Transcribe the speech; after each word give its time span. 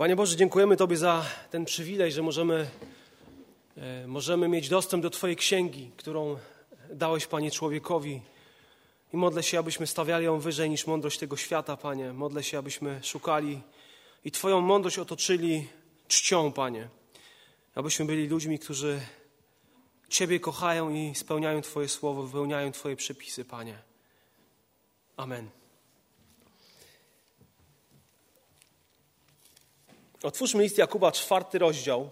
Panie 0.00 0.16
Boże, 0.16 0.36
dziękujemy 0.36 0.76
Tobie 0.76 0.96
za 0.96 1.24
ten 1.50 1.64
przywilej, 1.64 2.12
że 2.12 2.22
możemy, 2.22 2.70
e, 3.76 4.06
możemy 4.06 4.48
mieć 4.48 4.68
dostęp 4.68 5.02
do 5.02 5.10
Twojej 5.10 5.36
księgi, 5.36 5.90
którą 5.96 6.36
dałeś, 6.92 7.26
Panie, 7.26 7.50
człowiekowi. 7.50 8.22
I 9.14 9.16
modlę 9.16 9.42
się, 9.42 9.58
abyśmy 9.58 9.86
stawiali 9.86 10.24
ją 10.24 10.38
wyżej 10.38 10.70
niż 10.70 10.86
mądrość 10.86 11.18
tego 11.18 11.36
świata, 11.36 11.76
Panie. 11.76 12.12
Modlę 12.12 12.42
się, 12.42 12.58
abyśmy 12.58 13.00
szukali 13.02 13.60
i 14.24 14.30
Twoją 14.30 14.60
mądrość 14.60 14.98
otoczyli 14.98 15.68
czcią, 16.08 16.52
Panie. 16.52 16.88
Abyśmy 17.74 18.04
byli 18.04 18.28
ludźmi, 18.28 18.58
którzy 18.58 19.00
Ciebie 20.08 20.40
kochają 20.40 20.94
i 20.94 21.14
spełniają 21.14 21.60
Twoje 21.60 21.88
słowo, 21.88 22.22
wypełniają 22.22 22.72
Twoje 22.72 22.96
przepisy, 22.96 23.44
Panie. 23.44 23.78
Amen. 25.16 25.59
Otwórzmy 30.22 30.62
list 30.62 30.78
Jakuba, 30.78 31.12
czwarty 31.12 31.58
rozdział. 31.58 32.10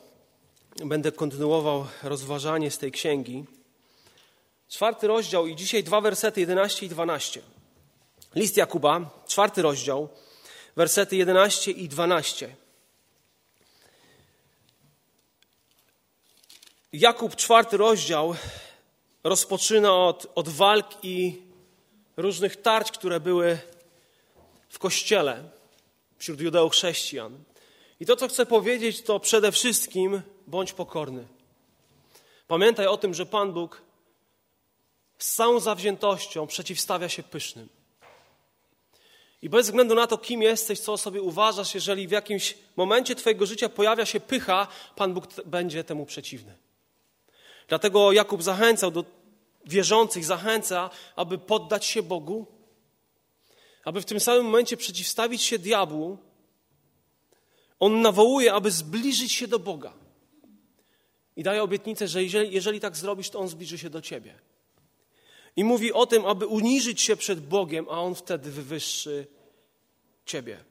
Będę 0.85 1.13
kontynuował 1.13 1.87
rozważanie 2.03 2.71
z 2.71 2.79
tej 2.79 2.93
księgi. 2.93 3.45
Czwarty 4.69 5.07
rozdział 5.07 5.47
i 5.47 5.57
dzisiaj 5.57 5.85
dwa 5.85 6.01
wersety, 6.01 6.41
11 6.41 6.87
i 6.87 6.89
12. 6.89 7.43
List 8.35 8.57
Jakuba, 8.57 9.11
czwarty 9.27 9.63
rozdział, 9.63 10.09
wersety 10.77 11.17
11 11.17 11.71
i 11.71 11.89
12. 11.89 12.57
Jakub, 16.93 17.37
czwarty 17.37 17.77
rozdział, 17.77 18.35
rozpoczyna 19.25 19.95
od, 19.95 20.27
od 20.35 20.49
walk 20.49 20.87
i 21.03 21.43
różnych 22.17 22.63
tarć, 22.63 22.91
które 22.91 23.21
były 23.21 23.59
w 24.69 24.79
kościele 24.79 25.51
wśród 26.19 26.41
judeochrześcijan. 26.41 27.45
I 28.01 28.07
to, 28.07 28.17
co 28.17 28.29
chcę 28.29 28.47
powiedzieć, 28.47 29.03
to 29.03 29.21
przede 29.21 29.53
wszystkim 29.53 30.23
bądź 30.47 30.73
pokorny. 30.73 31.27
Pamiętaj 32.49 32.87
o 32.87 32.97
tym, 32.97 33.15
że 33.15 33.27
Pan 33.27 33.53
Bóg 33.53 33.83
z 35.19 35.35
całą 35.35 35.61
zawziętością 35.61 36.47
przeciwstawia 36.47 37.09
się 37.09 37.23
pysznym. 37.23 37.69
I 39.43 39.49
bez 39.49 39.67
względu 39.67 39.95
na 39.95 40.07
to, 40.07 40.19
kim 40.19 40.43
jesteś, 40.43 40.81
co 40.81 40.93
o 40.93 40.99
sobie 40.99 41.23
uważasz, 41.23 41.75
jeżeli 41.75 42.09
w 42.09 42.11
jakimś 42.11 42.59
momencie 42.77 43.15
Twojego 43.15 43.47
życia 43.47 43.69
pojawia 43.69 44.07
się 44.07 44.21
pycha, 44.21 44.67
Pan 44.97 45.15
Bóg 45.15 45.27
będzie 45.47 45.85
temu 45.85 46.07
przeciwny. 46.07 46.57
Dlatego 47.69 48.13
Jakub 48.13 48.43
zachęcał 48.43 48.91
do 48.91 49.05
wierzących, 49.67 50.25
zachęca, 50.25 50.91
aby 51.17 51.39
poddać 51.39 51.85
się 51.87 52.03
Bogu, 52.03 52.47
aby 53.85 54.01
w 54.01 54.05
tym 54.05 54.21
samym 54.21 54.45
momencie 54.45 54.77
przeciwstawić 54.77 55.43
się 55.43 55.59
diabłu 55.59 56.19
on 57.81 58.01
nawołuje, 58.01 58.53
aby 58.53 58.71
zbliżyć 58.71 59.33
się 59.33 59.49
do 59.49 59.59
Boga. 59.59 59.93
I 61.37 61.43
daje 61.43 61.63
obietnicę, 61.63 62.09
że 62.09 62.23
jeżeli, 62.23 62.53
jeżeli 62.53 62.81
tak 62.81 62.97
zrobisz, 62.97 63.31
to 63.31 63.39
On 63.39 63.49
zbliży 63.49 63.79
się 63.79 63.91
do 63.91 64.01
ciebie. 64.01 64.35
I 65.57 65.65
mówi 65.65 65.93
o 65.93 66.07
tym, 66.07 66.27
aby 66.27 66.47
uniżyć 66.47 67.01
się 67.01 67.17
przed 67.17 67.47
Bogiem, 67.47 67.87
a 67.89 68.03
On 68.03 68.15
wtedy 68.15 68.51
wywyższy 68.51 69.27
ciebie. 70.27 70.65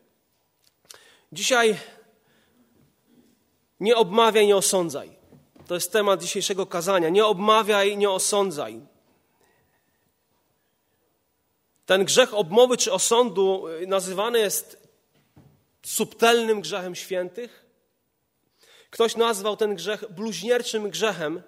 Dzisiaj 1.32 1.78
nie 3.80 3.96
obmawiaj, 3.96 4.48
nie 4.48 4.56
osądzaj. 4.56 5.10
To 5.68 5.74
jest 5.74 5.92
temat 5.92 6.22
dzisiejszego 6.22 6.66
kazania. 6.66 7.10
Nie 7.10 7.26
obmawiaj, 7.26 7.98
nie 7.98 8.10
osądzaj. 8.10 8.82
Ten 11.86 12.06
grzech 12.06 12.34
obmowy 12.34 12.78
czy 12.78 12.94
osądu 12.94 13.66
nazywany 13.88 14.40
jest 14.40 14.87
subtelnym 15.88 16.62
grzechem 16.62 16.96
świętych. 16.96 17.66
Ktoś 18.90 19.16
nazwał 19.16 19.58
ten 19.58 19.76
grzech 19.76 20.12
bluźnierczym 20.12 20.90
grzechem 20.90 21.44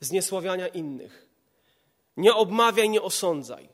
zniesławiania 0.00 0.68
innych. 0.68 1.26
Nie 2.16 2.34
obmawiaj, 2.34 2.88
nie 2.88 3.02
osądzaj. 3.02 3.68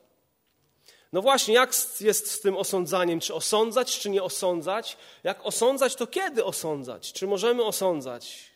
No 1.13 1.21
właśnie, 1.21 1.53
jak 1.53 1.73
jest 1.99 2.31
z 2.31 2.41
tym 2.41 2.57
osądzaniem? 2.57 3.19
Czy 3.19 3.33
osądzać, 3.33 3.99
czy 3.99 4.09
nie 4.09 4.23
osądzać? 4.23 4.97
Jak 5.23 5.45
osądzać, 5.45 5.95
to 5.95 6.07
kiedy 6.07 6.45
osądzać? 6.45 7.13
Czy 7.13 7.27
możemy 7.27 7.63
osądzać? 7.63 8.51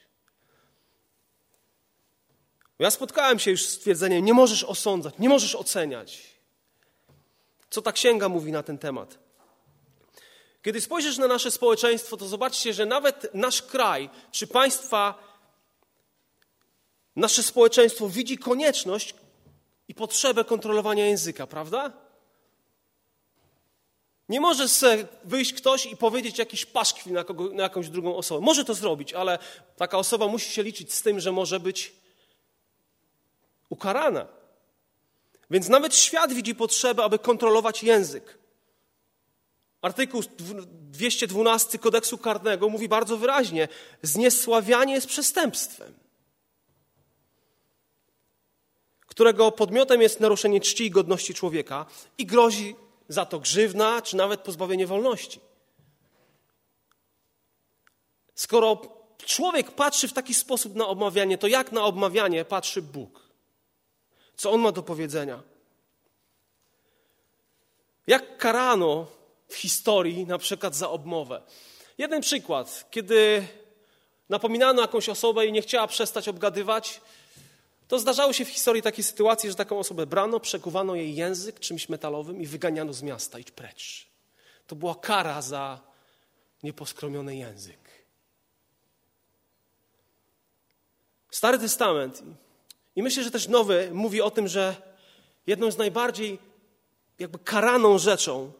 Ja 2.79 2.91
spotkałem 2.91 3.39
się 3.39 3.51
już 3.51 3.65
z 3.65 3.79
twierdzeniem: 3.79 4.25
nie 4.25 4.33
możesz 4.33 4.63
osądzać, 4.63 5.13
nie 5.19 5.29
możesz 5.29 5.55
oceniać. 5.55 6.21
Co 7.69 7.81
ta 7.81 7.91
księga 7.91 8.29
mówi 8.29 8.51
na 8.51 8.63
ten 8.63 8.77
temat? 8.77 9.22
Kiedy 10.63 10.81
spojrzysz 10.81 11.17
na 11.17 11.27
nasze 11.27 11.51
społeczeństwo, 11.51 12.17
to 12.17 12.27
zobaczcie, 12.27 12.73
że 12.73 12.85
nawet 12.85 13.33
nasz 13.33 13.61
kraj 13.61 14.09
czy 14.31 14.47
państwa, 14.47 15.33
nasze 17.15 17.43
społeczeństwo 17.43 18.09
widzi 18.09 18.37
konieczność 18.37 19.15
i 19.87 19.95
potrzebę 19.95 20.45
kontrolowania 20.45 21.05
języka, 21.05 21.47
prawda? 21.47 21.91
Nie 24.29 24.41
może 24.41 24.65
wyjść 25.23 25.53
ktoś 25.53 25.85
i 25.85 25.97
powiedzieć 25.97 26.37
jakiś 26.37 26.65
paszkwil 26.65 27.13
na, 27.13 27.23
kogo, 27.23 27.49
na 27.49 27.63
jakąś 27.63 27.89
drugą 27.89 28.15
osobę. 28.15 28.45
Może 28.45 28.65
to 28.65 28.73
zrobić, 28.73 29.13
ale 29.13 29.39
taka 29.77 29.97
osoba 29.97 30.27
musi 30.27 30.51
się 30.51 30.63
liczyć 30.63 30.93
z 30.93 31.01
tym, 31.01 31.19
że 31.19 31.31
może 31.31 31.59
być 31.59 31.93
ukarana. 33.69 34.27
Więc 35.49 35.69
nawet 35.69 35.95
świat 35.95 36.33
widzi 36.33 36.55
potrzebę, 36.55 37.03
aby 37.03 37.19
kontrolować 37.19 37.83
język. 37.83 38.42
Artykuł 39.83 40.23
212 40.71 41.79
kodeksu 41.79 42.17
karnego 42.17 42.69
mówi 42.69 42.89
bardzo 42.89 43.17
wyraźnie: 43.17 43.67
zniesławianie 44.01 44.93
jest 44.93 45.07
przestępstwem, 45.07 45.93
którego 49.07 49.51
podmiotem 49.51 50.01
jest 50.01 50.19
naruszenie 50.19 50.61
czci 50.61 50.85
i 50.85 50.91
godności 50.91 51.33
człowieka 51.33 51.85
i 52.17 52.25
grozi 52.25 52.75
za 53.07 53.25
to 53.25 53.39
grzywna 53.39 54.01
czy 54.01 54.15
nawet 54.15 54.41
pozbawienie 54.41 54.87
wolności. 54.87 55.39
Skoro 58.35 58.81
człowiek 59.25 59.71
patrzy 59.71 60.07
w 60.07 60.13
taki 60.13 60.33
sposób 60.33 60.75
na 60.75 60.87
obmawianie, 60.87 61.37
to 61.37 61.47
jak 61.47 61.71
na 61.71 61.83
obmawianie 61.83 62.45
patrzy 62.45 62.81
Bóg? 62.81 63.19
Co 64.35 64.51
on 64.51 64.61
ma 64.61 64.71
do 64.71 64.83
powiedzenia? 64.83 65.43
Jak 68.07 68.37
karano 68.37 69.07
w 69.53 69.55
historii, 69.55 70.25
na 70.25 70.37
przykład 70.37 70.75
za 70.75 70.89
obmowę. 70.89 71.41
Jeden 71.97 72.21
przykład, 72.21 72.85
kiedy 72.91 73.47
napominano 74.29 74.81
jakąś 74.81 75.09
osobę 75.09 75.45
i 75.45 75.51
nie 75.51 75.61
chciała 75.61 75.87
przestać 75.87 76.27
obgadywać, 76.27 77.01
to 77.87 77.99
zdarzały 77.99 78.33
się 78.33 78.45
w 78.45 78.49
historii 78.49 78.81
takie 78.81 79.03
sytuacje, 79.03 79.49
że 79.49 79.55
taką 79.55 79.79
osobę 79.79 80.05
brano, 80.05 80.39
przekuwano 80.39 80.95
jej 80.95 81.15
język 81.15 81.59
czymś 81.59 81.89
metalowym 81.89 82.41
i 82.41 82.45
wyganiano 82.45 82.93
z 82.93 83.01
miasta, 83.01 83.39
idź 83.39 83.51
precz. 83.51 84.07
To 84.67 84.75
była 84.75 84.95
kara 84.95 85.41
za 85.41 85.79
nieposkromiony 86.63 87.35
język. 87.35 87.79
Stary 91.31 91.59
Testament 91.59 92.23
i 92.95 93.03
myślę, 93.03 93.23
że 93.23 93.31
też 93.31 93.47
Nowy 93.47 93.89
mówi 93.93 94.21
o 94.21 94.31
tym, 94.31 94.47
że 94.47 94.75
jedną 95.47 95.71
z 95.71 95.77
najbardziej 95.77 96.39
jakby 97.19 97.39
karaną 97.39 97.97
rzeczą 97.97 98.51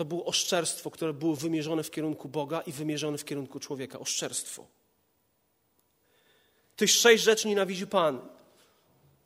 to 0.00 0.04
było 0.04 0.24
oszczerstwo, 0.24 0.90
które 0.90 1.12
było 1.12 1.36
wymierzone 1.36 1.82
w 1.82 1.90
kierunku 1.90 2.28
Boga 2.28 2.60
i 2.60 2.72
wymierzone 2.72 3.18
w 3.18 3.24
kierunku 3.24 3.60
człowieka. 3.60 3.98
Oszczerstwo. 3.98 4.66
Tych 6.76 6.90
sześć 6.90 7.24
rzeczy 7.24 7.48
nienawidzi 7.48 7.86
Pan. 7.86 8.20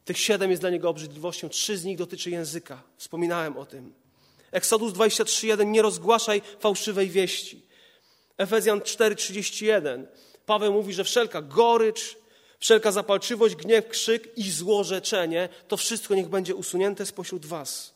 Tych 0.04 0.18
siedem 0.18 0.50
jest 0.50 0.62
dla 0.62 0.70
niego 0.70 0.88
obrzydliwością. 0.88 1.48
Trzy 1.48 1.78
z 1.78 1.84
nich 1.84 1.98
dotyczy 1.98 2.30
języka. 2.30 2.82
Wspominałem 2.96 3.56
o 3.56 3.66
tym. 3.66 3.94
Eksodus 4.52 4.92
23:1 4.92 5.66
nie 5.66 5.82
rozgłaszaj 5.82 6.42
fałszywej 6.60 7.10
wieści. 7.10 7.62
Efezjan 8.38 8.80
4:31. 8.80 10.06
Paweł 10.46 10.72
mówi, 10.72 10.94
że 10.94 11.04
wszelka 11.04 11.42
gorycz, 11.42 12.16
wszelka 12.58 12.92
zapalczywość, 12.92 13.54
gniew, 13.54 13.88
krzyk 13.88 14.38
i 14.38 14.50
złorzeczenie, 14.50 15.48
to 15.68 15.76
wszystko 15.76 16.14
niech 16.14 16.28
będzie 16.28 16.54
usunięte 16.54 17.06
spośród 17.06 17.46
was. 17.46 17.93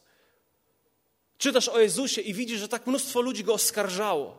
Czytasz 1.39 1.69
o 1.69 1.81
Jezusie 1.81 2.21
i 2.21 2.35
widzisz, 2.35 2.61
że 2.61 2.69
tak 2.69 2.87
mnóstwo 2.87 3.21
ludzi 3.21 3.45
go 3.45 3.55
oskarżało, 3.55 4.39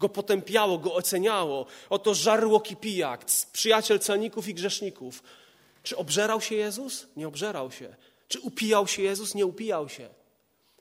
go 0.00 0.08
potępiało, 0.08 0.78
go 0.78 0.94
oceniało. 0.94 1.66
Oto 1.90 2.14
żarłoki 2.14 2.76
pijak, 2.76 3.24
przyjaciel 3.52 3.98
celników 3.98 4.48
i 4.48 4.54
grzeszników. 4.54 5.22
Czy 5.82 5.96
obżerał 5.96 6.40
się 6.40 6.54
Jezus? 6.54 7.06
Nie 7.16 7.28
obżerał 7.28 7.70
się. 7.70 7.96
Czy 8.28 8.40
upijał 8.40 8.86
się 8.86 9.02
Jezus? 9.02 9.34
Nie 9.34 9.46
upijał 9.46 9.88
się. 9.88 10.08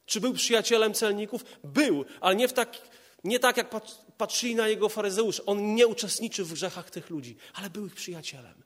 Czy 0.06 0.21
był 0.21 0.33
przyjacielem 0.33 0.94
celników? 0.94 1.45
Był, 1.63 2.06
ale 2.21 2.36
nie, 2.36 2.48
w 2.48 2.54
tak, 2.54 2.77
nie 3.24 3.39
tak, 3.39 3.57
jak 3.57 3.69
patrzyli 4.18 4.56
na 4.56 4.68
jego 4.68 4.89
faryzeusz. 4.89 5.42
On 5.45 5.75
nie 5.75 5.88
uczestniczył 5.88 6.45
w 6.45 6.54
grzechach 6.54 6.92
tych 6.92 7.10
ludzi, 7.10 7.38
ale 7.54 7.69
był 7.69 7.86
ich 7.88 7.95
przyjacielem. 7.95 8.63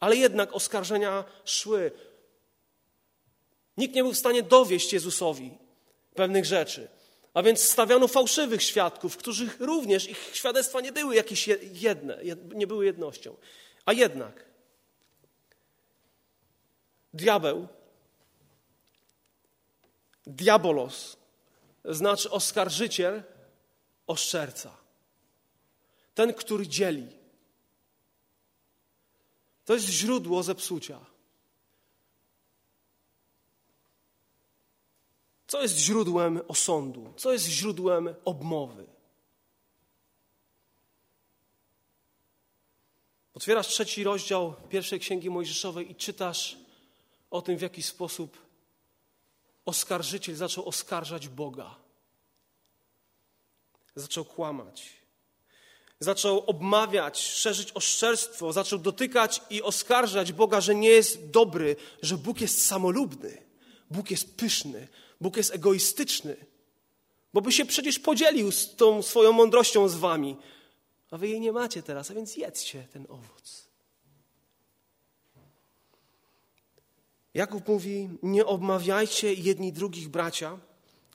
Ale 0.00 0.16
jednak 0.16 0.52
oskarżenia 0.52 1.24
szły 1.44 1.92
Nikt 3.78 3.94
nie 3.94 4.02
był 4.02 4.12
w 4.12 4.18
stanie 4.18 4.42
dowieść 4.42 4.92
Jezusowi 4.92 5.58
pewnych 6.14 6.44
rzeczy. 6.44 6.88
A 7.34 7.42
więc 7.42 7.60
stawiano 7.62 8.08
fałszywych 8.08 8.62
świadków, 8.62 9.16
których 9.16 9.60
również 9.60 10.08
ich 10.08 10.30
świadectwa 10.32 10.80
nie 10.80 10.92
były 10.92 11.14
jakieś 11.14 11.48
jedne, 11.72 12.18
nie 12.54 12.66
były 12.66 12.84
jednością. 12.84 13.36
A 13.84 13.92
jednak 13.92 14.44
diabeł, 17.14 17.68
diabolos, 20.26 21.16
znaczy 21.84 22.30
oskarżyciel, 22.30 23.22
oszczerca. 24.06 24.76
Ten, 26.14 26.34
który 26.34 26.68
dzieli. 26.68 27.08
To 29.64 29.74
jest 29.74 29.86
źródło 29.86 30.42
zepsucia. 30.42 31.00
Co 35.48 35.62
jest 35.62 35.76
źródłem 35.78 36.40
osądu? 36.48 37.12
Co 37.16 37.32
jest 37.32 37.46
źródłem 37.46 38.14
obmowy? 38.24 38.86
Otwierasz 43.34 43.68
trzeci 43.68 44.04
rozdział 44.04 44.54
pierwszej 44.68 45.00
księgi 45.00 45.30
Mojżeszowej 45.30 45.90
i 45.90 45.94
czytasz 45.94 46.56
o 47.30 47.42
tym, 47.42 47.56
w 47.56 47.62
jaki 47.62 47.82
sposób 47.82 48.38
oskarżyciel 49.64 50.34
zaczął 50.36 50.68
oskarżać 50.68 51.28
Boga. 51.28 51.76
Zaczął 53.94 54.24
kłamać. 54.24 54.92
Zaczął 56.00 56.40
obmawiać, 56.40 57.20
szerzyć 57.20 57.72
oszczerstwo, 57.72 58.52
zaczął 58.52 58.78
dotykać 58.78 59.42
i 59.50 59.62
oskarżać 59.62 60.32
Boga, 60.32 60.60
że 60.60 60.74
nie 60.74 60.88
jest 60.88 61.30
dobry, 61.30 61.76
że 62.02 62.16
Bóg 62.16 62.40
jest 62.40 62.66
samolubny, 62.66 63.47
Bóg 63.90 64.10
jest 64.10 64.36
pyszny, 64.36 64.88
Bóg 65.20 65.36
jest 65.36 65.54
egoistyczny, 65.54 66.36
bo 67.34 67.40
by 67.40 67.52
się 67.52 67.64
przecież 67.64 67.98
podzielił 67.98 68.52
z 68.52 68.76
tą 68.76 69.02
swoją 69.02 69.32
mądrością 69.32 69.88
z 69.88 69.94
wami, 69.94 70.36
a 71.10 71.18
wy 71.18 71.28
jej 71.28 71.40
nie 71.40 71.52
macie 71.52 71.82
teraz, 71.82 72.10
a 72.10 72.14
więc 72.14 72.36
jedzcie 72.36 72.88
ten 72.92 73.06
owoc. 73.08 73.68
Jakub 77.34 77.68
mówi: 77.68 78.08
Nie 78.22 78.46
obmawiajcie 78.46 79.34
jedni 79.34 79.72
drugich 79.72 80.08
bracia. 80.08 80.58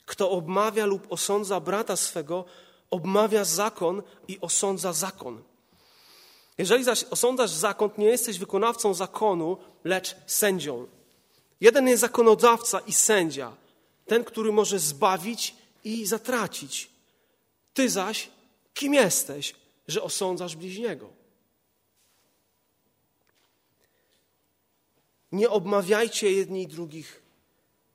Kto 0.05 0.31
obmawia 0.31 0.85
lub 0.85 1.11
osądza 1.11 1.59
brata 1.59 1.95
swego, 1.95 2.45
obmawia 2.89 3.45
zakon 3.45 4.03
i 4.27 4.39
osądza 4.41 4.93
zakon. 4.93 5.43
Jeżeli 6.57 6.83
zaś 6.83 7.03
osądzasz 7.03 7.49
zakon, 7.49 7.89
nie 7.97 8.05
jesteś 8.05 8.39
wykonawcą 8.39 8.93
zakonu, 8.93 9.57
lecz 9.83 10.15
sędzią. 10.27 10.87
Jeden 11.61 11.87
jest 11.87 12.01
zakonodawca 12.01 12.79
i 12.79 12.93
sędzia, 12.93 13.55
ten, 14.05 14.23
który 14.23 14.51
może 14.51 14.79
zbawić 14.79 15.55
i 15.83 16.05
zatracić. 16.05 16.89
Ty 17.73 17.89
zaś 17.89 18.29
kim 18.73 18.93
jesteś, 18.93 19.55
że 19.87 20.01
osądzasz 20.01 20.55
bliźniego? 20.55 21.09
Nie 25.31 25.49
obmawiajcie 25.49 26.31
jedni 26.31 26.67
drugich 26.67 27.21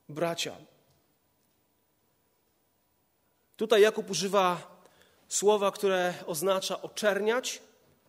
bracia. 0.09 0.57
Tutaj 3.57 3.83
Jakub 3.83 4.11
używa 4.11 4.79
słowa, 5.29 5.71
które 5.71 6.15
oznacza 6.27 6.83
oczerniać, 6.83 7.63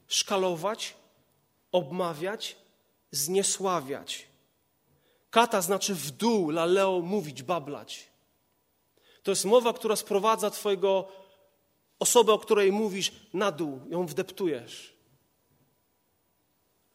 szkalować, 0.07 0.93
obmawiać, 1.71 2.55
zniesławiać. 3.11 4.28
Kata 5.29 5.61
znaczy 5.61 5.95
w 5.95 6.11
dół, 6.11 6.49
laleo 6.49 7.01
mówić, 7.01 7.43
bablać. 7.43 8.09
To 9.23 9.31
jest 9.31 9.45
mowa, 9.45 9.73
która 9.73 9.95
sprowadza 9.95 10.49
Twojego 10.49 11.11
osobę, 11.99 12.33
o 12.33 12.39
której 12.39 12.71
mówisz, 12.71 13.11
na 13.33 13.51
dół, 13.51 13.81
ją 13.89 14.05
wdeptujesz. 14.05 14.93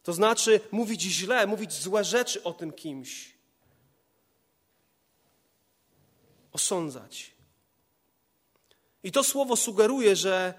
To 0.02 0.12
znaczy 0.12 0.60
mówić 0.72 1.02
źle, 1.02 1.46
mówić 1.46 1.72
złe 1.72 2.04
rzeczy 2.04 2.42
o 2.42 2.52
tym 2.52 2.72
kimś. 2.72 3.34
Osądzać. 6.52 7.34
I 9.02 9.12
to 9.12 9.24
słowo 9.24 9.56
sugeruje, 9.56 10.16
że 10.16 10.54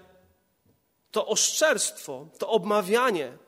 to 1.10 1.26
oszczerstwo, 1.26 2.28
to 2.38 2.48
obmawianie, 2.48 3.38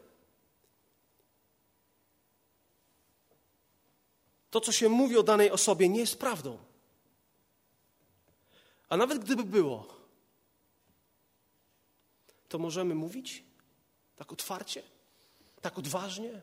to, 4.50 4.60
co 4.60 4.72
się 4.72 4.88
mówi 4.88 5.16
o 5.16 5.22
danej 5.22 5.50
osobie, 5.50 5.88
nie 5.88 6.00
jest 6.00 6.18
prawdą. 6.18 6.58
A 8.88 8.96
nawet 8.96 9.18
gdyby 9.18 9.44
było, 9.44 9.86
to 12.48 12.58
możemy 12.58 12.94
mówić 12.94 13.44
tak 14.16 14.32
otwarcie, 14.32 14.82
tak 15.60 15.78
odważnie? 15.78 16.42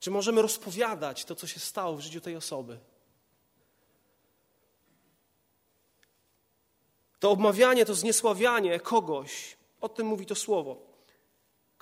Czy 0.00 0.10
możemy 0.10 0.42
rozpowiadać 0.42 1.24
to, 1.24 1.34
co 1.34 1.46
się 1.46 1.60
stało 1.60 1.96
w 1.96 2.00
życiu 2.00 2.20
tej 2.20 2.36
osoby? 2.36 2.78
To 7.20 7.30
obmawianie, 7.30 7.84
to 7.84 7.94
zniesławianie 7.94 8.80
kogoś, 8.80 9.56
o 9.80 9.88
tym 9.88 10.06
mówi 10.06 10.26
to 10.26 10.34
słowo. 10.34 10.91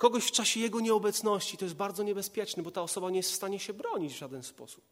Kogoś 0.01 0.25
w 0.25 0.31
czasie 0.31 0.59
jego 0.59 0.79
nieobecności 0.79 1.57
to 1.57 1.65
jest 1.65 1.75
bardzo 1.75 2.03
niebezpieczne, 2.03 2.63
bo 2.63 2.71
ta 2.71 2.81
osoba 2.81 3.09
nie 3.09 3.17
jest 3.17 3.31
w 3.31 3.35
stanie 3.35 3.59
się 3.59 3.73
bronić 3.73 4.13
w 4.13 4.17
żaden 4.17 4.43
sposób. 4.43 4.83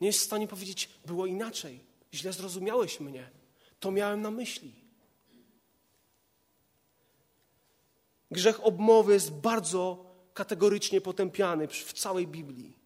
Nie 0.00 0.06
jest 0.06 0.20
w 0.20 0.22
stanie 0.22 0.48
powiedzieć, 0.48 0.88
było 1.06 1.26
inaczej, 1.26 1.80
źle 2.14 2.32
zrozumiałeś 2.32 3.00
mnie, 3.00 3.30
to 3.80 3.90
miałem 3.90 4.22
na 4.22 4.30
myśli. 4.30 4.74
Grzech 8.30 8.66
obmowy 8.66 9.12
jest 9.12 9.32
bardzo 9.32 10.04
kategorycznie 10.34 11.00
potępiany 11.00 11.68
w 11.68 11.92
całej 11.92 12.26
Biblii. 12.26 12.76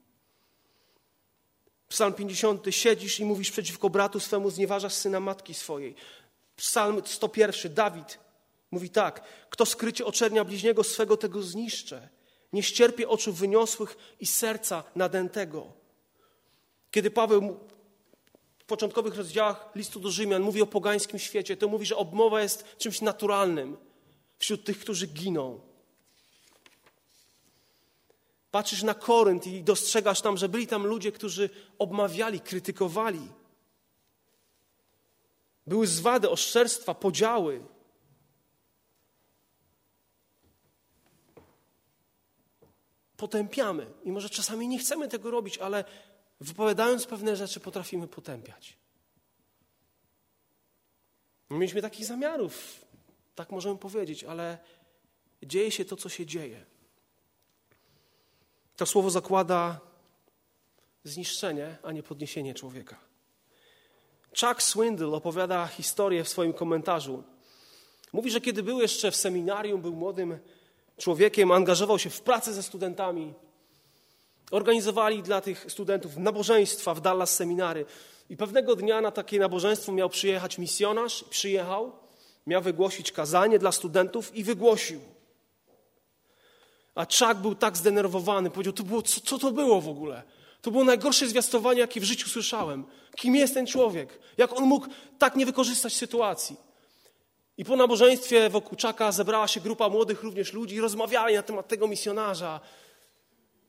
Psalm 1.89 2.15
50. 2.15 2.67
Siedzisz 2.71 3.21
i 3.21 3.25
mówisz 3.25 3.51
przeciwko 3.51 3.91
bratu 3.91 4.21
swemu, 4.21 4.51
znieważasz 4.51 4.95
syna 4.95 5.21
matki 5.21 5.55
swojej. 5.55 5.95
Psalm 6.57 7.03
101. 7.05 7.75
Dawid 7.75 8.19
mówi 8.73 8.91
tak. 8.91 9.23
Kto 9.51 9.67
skrycie 9.67 10.07
oczernia 10.07 10.45
bliźniego 10.45 10.85
swego, 10.85 11.17
tego 11.17 11.43
zniszczę. 11.43 12.09
Nie 12.53 12.63
ścierpię 12.63 13.09
oczu 13.09 13.33
wyniosłych 13.33 13.97
i 14.21 14.27
serca 14.27 14.85
nadętego. 14.97 15.73
Kiedy 16.91 17.11
Paweł 17.11 17.61
w 18.59 18.65
początkowych 18.65 19.17
rozdziałach 19.17 19.71
listu 19.75 20.01
do 20.01 20.11
Rzymian 20.11 20.43
mówi 20.43 20.63
o 20.63 20.67
pogańskim 20.67 21.19
świecie, 21.19 21.57
to 21.57 21.69
mówi, 21.69 21.87
że 21.87 21.97
obmowa 21.97 22.43
jest 22.43 22.77
czymś 22.79 23.01
naturalnym 23.01 23.77
wśród 24.39 24.65
tych, 24.65 24.79
którzy 24.79 25.07
giną. 25.07 25.61
Patrzysz 28.51 28.83
na 28.83 28.95
Korynt 28.95 29.47
i 29.47 29.63
dostrzegasz 29.63 30.21
tam, 30.21 30.37
że 30.37 30.49
byli 30.49 30.67
tam 30.67 30.87
ludzie, 30.87 31.13
którzy 31.13 31.51
obmawiali, 31.79 32.41
krytykowali. 32.41 33.29
Były 35.67 35.87
zwady, 35.87 36.31
oszczerstwa, 36.31 36.95
podziały. 36.95 37.61
Potępiamy. 43.23 43.87
I 44.05 44.13
może 44.13 44.31
czasami 44.31 44.69
nie 44.69 44.79
chcemy 44.79 45.09
tego 45.09 45.31
robić, 45.31 45.59
ale 45.59 45.85
wypowiadając 46.41 47.07
pewne 47.07 47.37
rzeczy, 47.37 47.61
potrafimy 47.61 48.09
potępiać. 48.09 48.77
Nie 51.51 51.59
mieliśmy 51.59 51.83
takich 51.83 52.07
zamiarów 52.07 52.85
tak 53.35 53.51
możemy 53.51 53.79
powiedzieć, 53.79 54.25
ale 54.25 54.59
dzieje 55.43 55.71
się 55.71 55.85
to, 55.85 55.97
co 55.97 56.09
się 56.09 56.27
dzieje. 56.27 56.65
To 58.77 58.87
słowo 58.87 59.11
zakłada 59.11 59.81
zniszczenie, 61.05 61.77
a 61.83 61.93
nie 61.93 62.03
podniesienie 62.03 62.55
człowieka. 62.55 62.97
Chuck 64.41 64.63
Swindle 64.63 65.09
opowiada 65.09 65.67
historię 65.67 66.25
w 66.25 66.29
swoim 66.29 66.53
komentarzu. 66.53 67.25
Mówi, 68.13 68.31
że 68.31 68.41
kiedy 68.41 68.63
był 68.63 68.81
jeszcze 68.81 69.11
w 69.11 69.17
seminarium, 69.17 69.83
był 69.83 69.93
młodym 69.93 70.39
człowiekiem, 70.99 71.53
angażował 71.53 71.99
się 71.99 72.11
w 72.11 72.21
pracę 72.21 72.53
ze 72.53 72.63
studentami. 72.63 73.35
Organizowali 74.51 75.23
dla 75.23 75.41
tych 75.41 75.67
studentów 75.69 76.17
nabożeństwa 76.17 76.95
w 76.95 77.01
Dallas 77.01 77.37
seminary. 77.37 77.85
I 78.31 78.37
pewnego 78.37 78.77
dnia 78.77 79.01
na 79.01 79.11
takie 79.11 79.39
nabożeństwo 79.39 79.93
miał 79.93 80.09
przyjechać 80.09 80.59
misjonarz. 80.59 81.25
Przyjechał 81.25 81.93
Miał 82.47 82.63
wygłosić 82.63 83.13
kazanie 83.13 83.59
dla 83.59 83.73
studentów 83.73 84.37
i 84.37 84.45
wygłosił. 84.45 85.01
A 86.95 87.05
Chuck 87.05 87.35
był 87.35 87.55
tak 87.55 87.77
zdenerwowany, 87.77 88.51
powiedział, 88.51 88.73
to 88.73 88.83
było, 88.83 89.03
co, 89.03 89.21
co 89.21 89.39
to 89.39 89.51
było 89.51 89.81
w 89.81 89.89
ogóle? 89.89 90.23
To 90.63 90.71
było 90.71 90.85
najgorsze 90.85 91.29
zwiastowanie, 91.29 91.81
jakie 91.81 92.01
w 92.01 92.05
życiu 92.05 92.29
słyszałem. 92.29 92.85
Kim 93.17 93.37
jest 93.37 93.55
ten 93.55 93.67
człowiek? 93.67 94.19
Jak 94.37 94.53
on 94.53 94.65
mógł 94.65 94.87
tak 95.19 95.37
nie 95.37 95.47
wykorzystać 95.47 95.97
sytuacji? 95.97 96.57
I 97.59 97.65
po 97.65 97.77
nabożeństwie 97.77 98.51
wokół 98.51 98.79
Czaka 98.79 99.13
zebrała 99.13 99.49
się 99.49 99.61
grupa 99.61 99.89
młodych 99.89 100.23
również 100.23 100.53
ludzi 100.53 100.75
i 100.75 100.81
rozmawiali 100.81 101.35
na 101.35 101.43
temat 101.43 101.69
tego 101.69 101.89
misjonarza. 101.89 102.61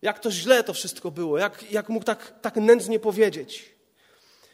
Jak 0.01 0.19
to 0.19 0.31
źle 0.31 0.63
to 0.63 0.73
wszystko 0.73 1.11
było, 1.11 1.37
jak, 1.37 1.71
jak 1.71 1.89
mógł 1.89 2.05
tak, 2.05 2.39
tak 2.41 2.55
nędznie 2.55 2.99
powiedzieć. 2.99 3.75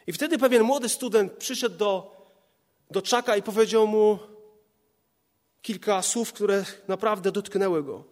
I 0.08 0.14
wtedy 0.14 0.38
pewien 0.38 0.64
młody 0.64 0.90
student 0.90 1.34
przyszedł 1.34 1.78
do, 1.78 2.16
do 2.92 3.02
Czaka 3.02 3.36
i 3.36 3.42
powiedział 3.42 3.88
mu 3.88 4.20
kilka 5.62 6.02
słów, 6.02 6.34
które 6.34 6.66
naprawdę 6.88 7.32
dotknęły 7.32 7.84
go. 7.84 8.04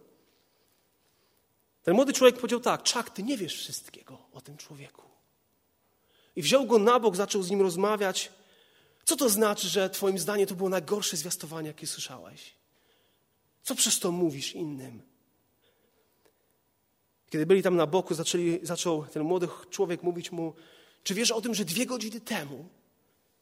Ten 1.82 1.94
młody 1.94 2.12
człowiek 2.12 2.36
powiedział 2.36 2.60
tak: 2.60 2.82
Czak, 2.82 3.10
ty 3.10 3.22
nie 3.22 3.36
wiesz 3.36 3.56
wszystkiego 3.56 4.18
o 4.32 4.40
tym 4.40 4.56
człowieku. 4.56 5.02
I 6.36 6.42
wziął 6.42 6.66
go 6.66 6.78
na 6.78 7.00
bok, 7.00 7.16
zaczął 7.16 7.42
z 7.42 7.50
nim 7.50 7.62
rozmawiać. 7.62 8.32
Co 9.08 9.16
to 9.16 9.28
znaczy, 9.28 9.68
że 9.68 9.90
Twoim 9.90 10.18
zdaniem 10.18 10.46
to 10.46 10.54
było 10.54 10.68
najgorsze 10.68 11.16
zwiastowanie, 11.16 11.68
jakie 11.68 11.86
słyszałeś? 11.86 12.54
Co 13.62 13.74
przez 13.74 13.98
to 13.98 14.12
mówisz 14.12 14.54
innym? 14.54 15.02
Kiedy 17.30 17.46
byli 17.46 17.62
tam 17.62 17.76
na 17.76 17.86
boku, 17.86 18.14
zaczęli, 18.14 18.60
zaczął 18.62 19.04
ten 19.04 19.22
młody 19.22 19.48
człowiek 19.70 20.02
mówić 20.02 20.32
mu, 20.32 20.54
czy 21.02 21.14
wiesz 21.14 21.30
o 21.30 21.40
tym, 21.40 21.54
że 21.54 21.64
dwie 21.64 21.86
godziny 21.86 22.20
temu, 22.20 22.68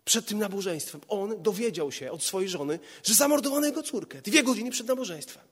przed 0.04 0.26
tym 0.26 0.38
nabożeństwem, 0.38 1.00
on 1.08 1.42
dowiedział 1.42 1.92
się 1.92 2.12
od 2.12 2.23
swojej 2.23 2.49
żony, 2.49 2.78
że 3.02 3.14
zamordowano 3.14 3.66
jego 3.66 3.82
córkę. 3.82 4.23
Dwie 4.23 4.42
godziny 4.42 4.70
przed 4.70 4.87
nabożeństwem. 4.87 5.44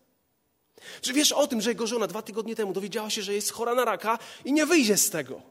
Czy 1.00 1.12
wiesz 1.12 1.32
o 1.32 1.46
tym, 1.46 1.60
że 1.60 1.70
jego 1.70 1.86
żona 1.86 2.06
dwa 2.06 2.22
tygodnie 2.22 2.56
temu 2.56 2.72
dowiedziała 2.72 3.10
się, 3.10 3.22
że 3.22 3.34
jest 3.34 3.52
chora 3.52 3.74
na 3.74 3.84
raka 3.84 4.18
i 4.44 4.52
nie 4.52 4.66
wyjdzie 4.66 4.96
z 4.96 5.10
tego? 5.10 5.42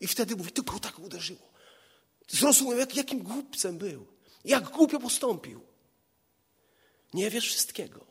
I 0.00 0.06
wtedy 0.06 0.36
mówi, 0.36 0.50
go 0.66 0.78
tak 0.78 0.98
uderzyło. 0.98 1.57
Zrozumiał, 2.28 2.78
jak, 2.78 2.96
jakim 2.96 3.22
głupcem 3.22 3.78
był. 3.78 4.06
Jak 4.44 4.64
głupio 4.70 5.00
postąpił. 5.00 5.60
Nie 7.14 7.30
wiesz 7.30 7.46
wszystkiego. 7.46 8.06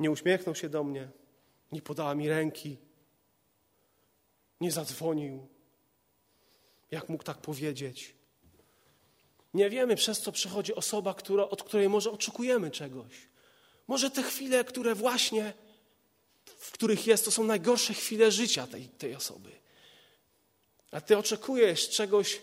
Nie 0.00 0.10
uśmiechnął 0.10 0.54
się 0.54 0.68
do 0.68 0.84
mnie, 0.84 1.08
nie 1.72 1.82
podała 1.82 2.14
mi 2.14 2.28
ręki, 2.28 2.76
nie 4.60 4.72
zadzwonił. 4.72 5.46
Jak 6.90 7.08
mógł 7.08 7.24
tak 7.24 7.38
powiedzieć? 7.38 8.14
Nie 9.54 9.70
wiemy, 9.70 9.96
przez 9.96 10.20
co 10.20 10.32
przechodzi 10.32 10.74
osoba, 10.74 11.14
która, 11.14 11.48
od 11.48 11.62
której 11.62 11.88
może 11.88 12.10
oczekujemy 12.10 12.70
czegoś. 12.70 13.28
Może 13.88 14.10
te 14.10 14.22
chwile, 14.22 14.64
które 14.64 14.94
właśnie, 14.94 15.52
w 16.60 16.72
których 16.72 17.06
jest, 17.06 17.24
to 17.24 17.30
są 17.30 17.44
najgorsze 17.44 17.94
chwile 17.94 18.32
życia 18.32 18.66
tej, 18.66 18.88
tej 18.88 19.14
osoby. 19.14 19.50
A 20.90 21.00
ty 21.00 21.18
oczekujesz 21.18 21.88
czegoś, 21.88 22.40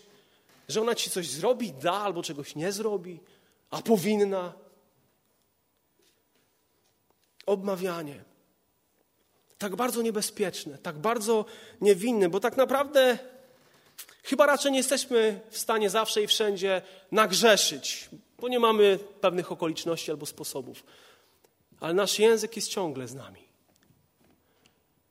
że 0.68 0.80
ona 0.80 0.94
ci 0.94 1.10
coś 1.10 1.30
zrobi, 1.30 1.72
da 1.72 1.92
albo 1.92 2.22
czegoś 2.22 2.54
nie 2.54 2.72
zrobi, 2.72 3.20
a 3.70 3.82
powinna 3.82 4.52
obmawianie. 7.46 8.24
Tak 9.58 9.76
bardzo 9.76 10.02
niebezpieczne, 10.02 10.78
tak 10.78 10.98
bardzo 10.98 11.44
niewinne, 11.80 12.28
bo 12.28 12.40
tak 12.40 12.56
naprawdę 12.56 13.18
chyba 14.22 14.46
raczej 14.46 14.72
nie 14.72 14.78
jesteśmy 14.78 15.40
w 15.50 15.58
stanie 15.58 15.90
zawsze 15.90 16.22
i 16.22 16.26
wszędzie 16.26 16.82
nagrzeszyć, 17.12 18.08
bo 18.38 18.48
nie 18.48 18.60
mamy 18.60 18.98
pewnych 19.20 19.52
okoliczności 19.52 20.10
albo 20.10 20.26
sposobów. 20.26 20.84
Ale 21.80 21.94
nasz 21.94 22.18
język 22.18 22.56
jest 22.56 22.68
ciągle 22.68 23.08
z 23.08 23.14
nami. 23.14 23.47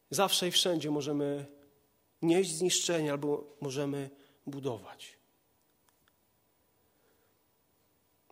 Zawsze 0.10 0.48
i 0.48 0.52
wszędzie 0.52 0.92
możemy 0.92 1.46
nieść 2.22 2.56
zniszczenie 2.56 3.12
albo 3.12 3.58
możemy 3.62 4.10
budować. 4.46 5.18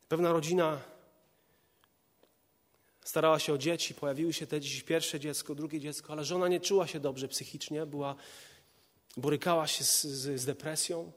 Pewna 0.07 0.31
rodzina 0.31 0.81
starała 3.05 3.39
się 3.39 3.53
o 3.53 3.57
dzieci, 3.57 3.93
pojawiły 3.93 4.33
się 4.33 4.47
te 4.47 4.61
dzieci, 4.61 4.81
pierwsze 4.81 5.19
dziecko, 5.19 5.55
drugie 5.55 5.79
dziecko, 5.79 6.13
ale 6.13 6.25
żona 6.25 6.47
nie 6.47 6.59
czuła 6.59 6.87
się 6.87 6.99
dobrze 6.99 7.27
psychicznie, 7.27 7.85
była, 7.85 8.15
borykała 9.17 9.67
się 9.67 9.83
z, 9.83 10.03
z, 10.03 10.39
z 10.39 10.45
depresją. 10.45 11.11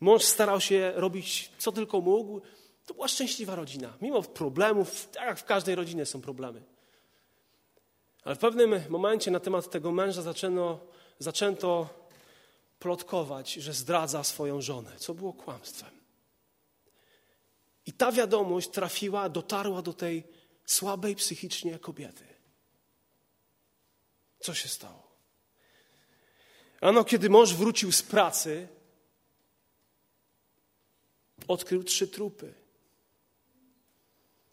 Mąż 0.00 0.22
starał 0.22 0.60
się 0.60 0.92
robić 0.94 1.50
co 1.58 1.72
tylko 1.72 2.00
mógł. 2.00 2.40
To 2.86 2.94
była 2.94 3.08
szczęśliwa 3.08 3.54
rodzina. 3.54 3.96
Mimo 4.00 4.22
problemów, 4.22 5.08
tak 5.12 5.26
jak 5.26 5.38
w 5.38 5.44
każdej 5.44 5.74
rodzinie 5.74 6.06
są 6.06 6.20
problemy. 6.20 6.62
Ale 8.24 8.36
w 8.36 8.38
pewnym 8.38 8.80
momencie 8.88 9.30
na 9.30 9.40
temat 9.40 9.70
tego 9.70 9.92
męża 9.92 10.22
zaczęto, 10.22 10.86
zaczęto 11.18 11.88
plotkować, 12.78 13.52
że 13.52 13.72
zdradza 13.72 14.24
swoją 14.24 14.60
żonę, 14.60 14.96
co 14.96 15.14
było 15.14 15.32
kłamstwem. 15.32 15.90
I 17.86 17.92
ta 17.92 18.12
wiadomość 18.12 18.68
trafiła, 18.68 19.28
dotarła 19.28 19.82
do 19.82 19.92
tej 19.92 20.24
słabej 20.64 21.16
psychicznie 21.16 21.78
kobiety. 21.78 22.24
Co 24.40 24.54
się 24.54 24.68
stało? 24.68 25.16
Ano, 26.80 27.04
kiedy 27.04 27.30
mąż 27.30 27.54
wrócił 27.54 27.92
z 27.92 28.02
pracy, 28.02 28.68
odkrył 31.48 31.84
trzy 31.84 32.08
trupy. 32.08 32.54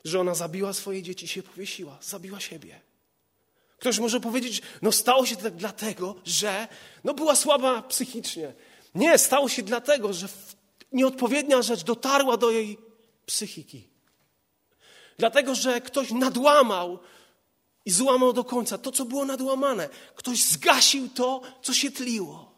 Żona 0.04 0.36
zabiła 0.36 0.74
swoje 0.74 1.04
dzieci 1.04 1.26
i 1.26 1.28
się 1.28 1.44
powiesiła, 1.44 1.98
zabiła 2.02 2.40
siebie. 2.40 2.82
Ktoś 3.82 4.00
może 4.00 4.20
powiedzieć, 4.20 4.62
no 4.82 4.92
stało 4.92 5.26
się 5.26 5.36
tak 5.36 5.56
dlatego, 5.56 6.16
że 6.26 6.68
no 7.04 7.14
była 7.14 7.36
słaba 7.36 7.82
psychicznie. 7.82 8.54
Nie, 8.96 9.18
stało 9.18 9.50
się 9.50 9.64
dlatego, 9.64 10.14
że 10.14 10.28
nieodpowiednia 10.92 11.62
rzecz 11.62 11.84
dotarła 11.84 12.38
do 12.38 12.52
jej 12.52 12.78
psychiki. 13.26 13.88
Dlatego, 15.18 15.56
że 15.56 15.82
ktoś 15.82 16.12
nadłamał 16.12 17.00
i 17.86 17.92
złamał 17.92 18.34
do 18.34 18.44
końca 18.44 18.78
to, 18.78 18.92
co 18.92 19.06
było 19.06 19.26
nadłamane. 19.26 19.90
Ktoś 20.16 20.44
zgasił 20.44 21.10
to, 21.10 21.42
co 21.62 21.74
się 21.74 21.92
tliło. 21.92 22.56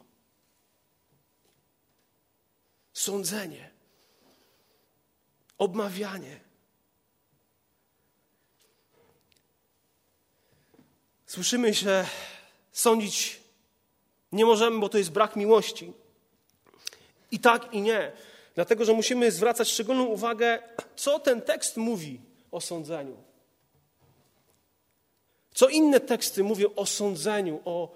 Sądzenie, 2.93 3.71
obmawianie. 5.57 6.39
Słyszymy, 11.33 11.73
że 11.73 12.05
sądzić 12.71 13.39
nie 14.31 14.45
możemy, 14.45 14.79
bo 14.79 14.89
to 14.89 14.97
jest 14.97 15.11
brak 15.11 15.35
miłości. 15.35 15.93
I 17.31 17.39
tak, 17.39 17.73
i 17.73 17.81
nie. 17.81 18.11
Dlatego, 18.55 18.85
że 18.85 18.93
musimy 18.93 19.31
zwracać 19.31 19.69
szczególną 19.69 20.03
uwagę, 20.05 20.59
co 20.95 21.19
ten 21.19 21.41
tekst 21.41 21.77
mówi 21.77 22.21
o 22.51 22.61
sądzeniu. 22.61 23.17
Co 25.53 25.69
inne 25.69 25.99
teksty 25.99 26.43
mówią 26.43 26.69
o 26.75 26.85
sądzeniu, 26.85 27.61
o 27.65 27.95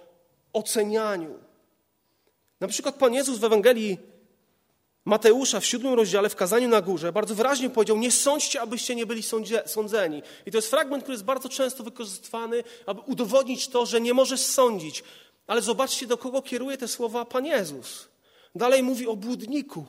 ocenianiu. 0.53 1.39
Na 2.59 2.67
przykład 2.67 2.95
Pan 2.95 3.13
Jezus 3.13 3.39
w 3.39 3.43
Ewangelii 3.43 3.97
Mateusza 5.07 5.59
w 5.59 5.65
siódmym 5.65 5.93
rozdziale, 5.93 6.29
w 6.29 6.35
kazaniu 6.35 6.67
na 6.67 6.81
górze, 6.81 7.11
bardzo 7.11 7.35
wyraźnie 7.35 7.69
powiedział: 7.69 7.97
Nie 7.97 8.11
sądźcie, 8.11 8.61
abyście 8.61 8.95
nie 8.95 9.05
byli 9.05 9.23
sądzeni. 9.65 10.23
I 10.45 10.51
to 10.51 10.57
jest 10.57 10.69
fragment, 10.69 11.03
który 11.03 11.13
jest 11.13 11.23
bardzo 11.23 11.49
często 11.49 11.83
wykorzystywany, 11.83 12.63
aby 12.85 13.01
udowodnić 13.01 13.67
to, 13.67 13.85
że 13.85 14.01
nie 14.01 14.13
możesz 14.13 14.41
sądzić. 14.41 15.03
Ale 15.47 15.61
zobaczcie, 15.61 16.07
do 16.07 16.17
kogo 16.17 16.41
kieruje 16.41 16.77
te 16.77 16.87
słowa 16.87 17.25
Pan 17.25 17.45
Jezus. 17.45 18.07
Dalej 18.55 18.83
mówi 18.83 19.07
o 19.07 19.15
błudniku. 19.15 19.85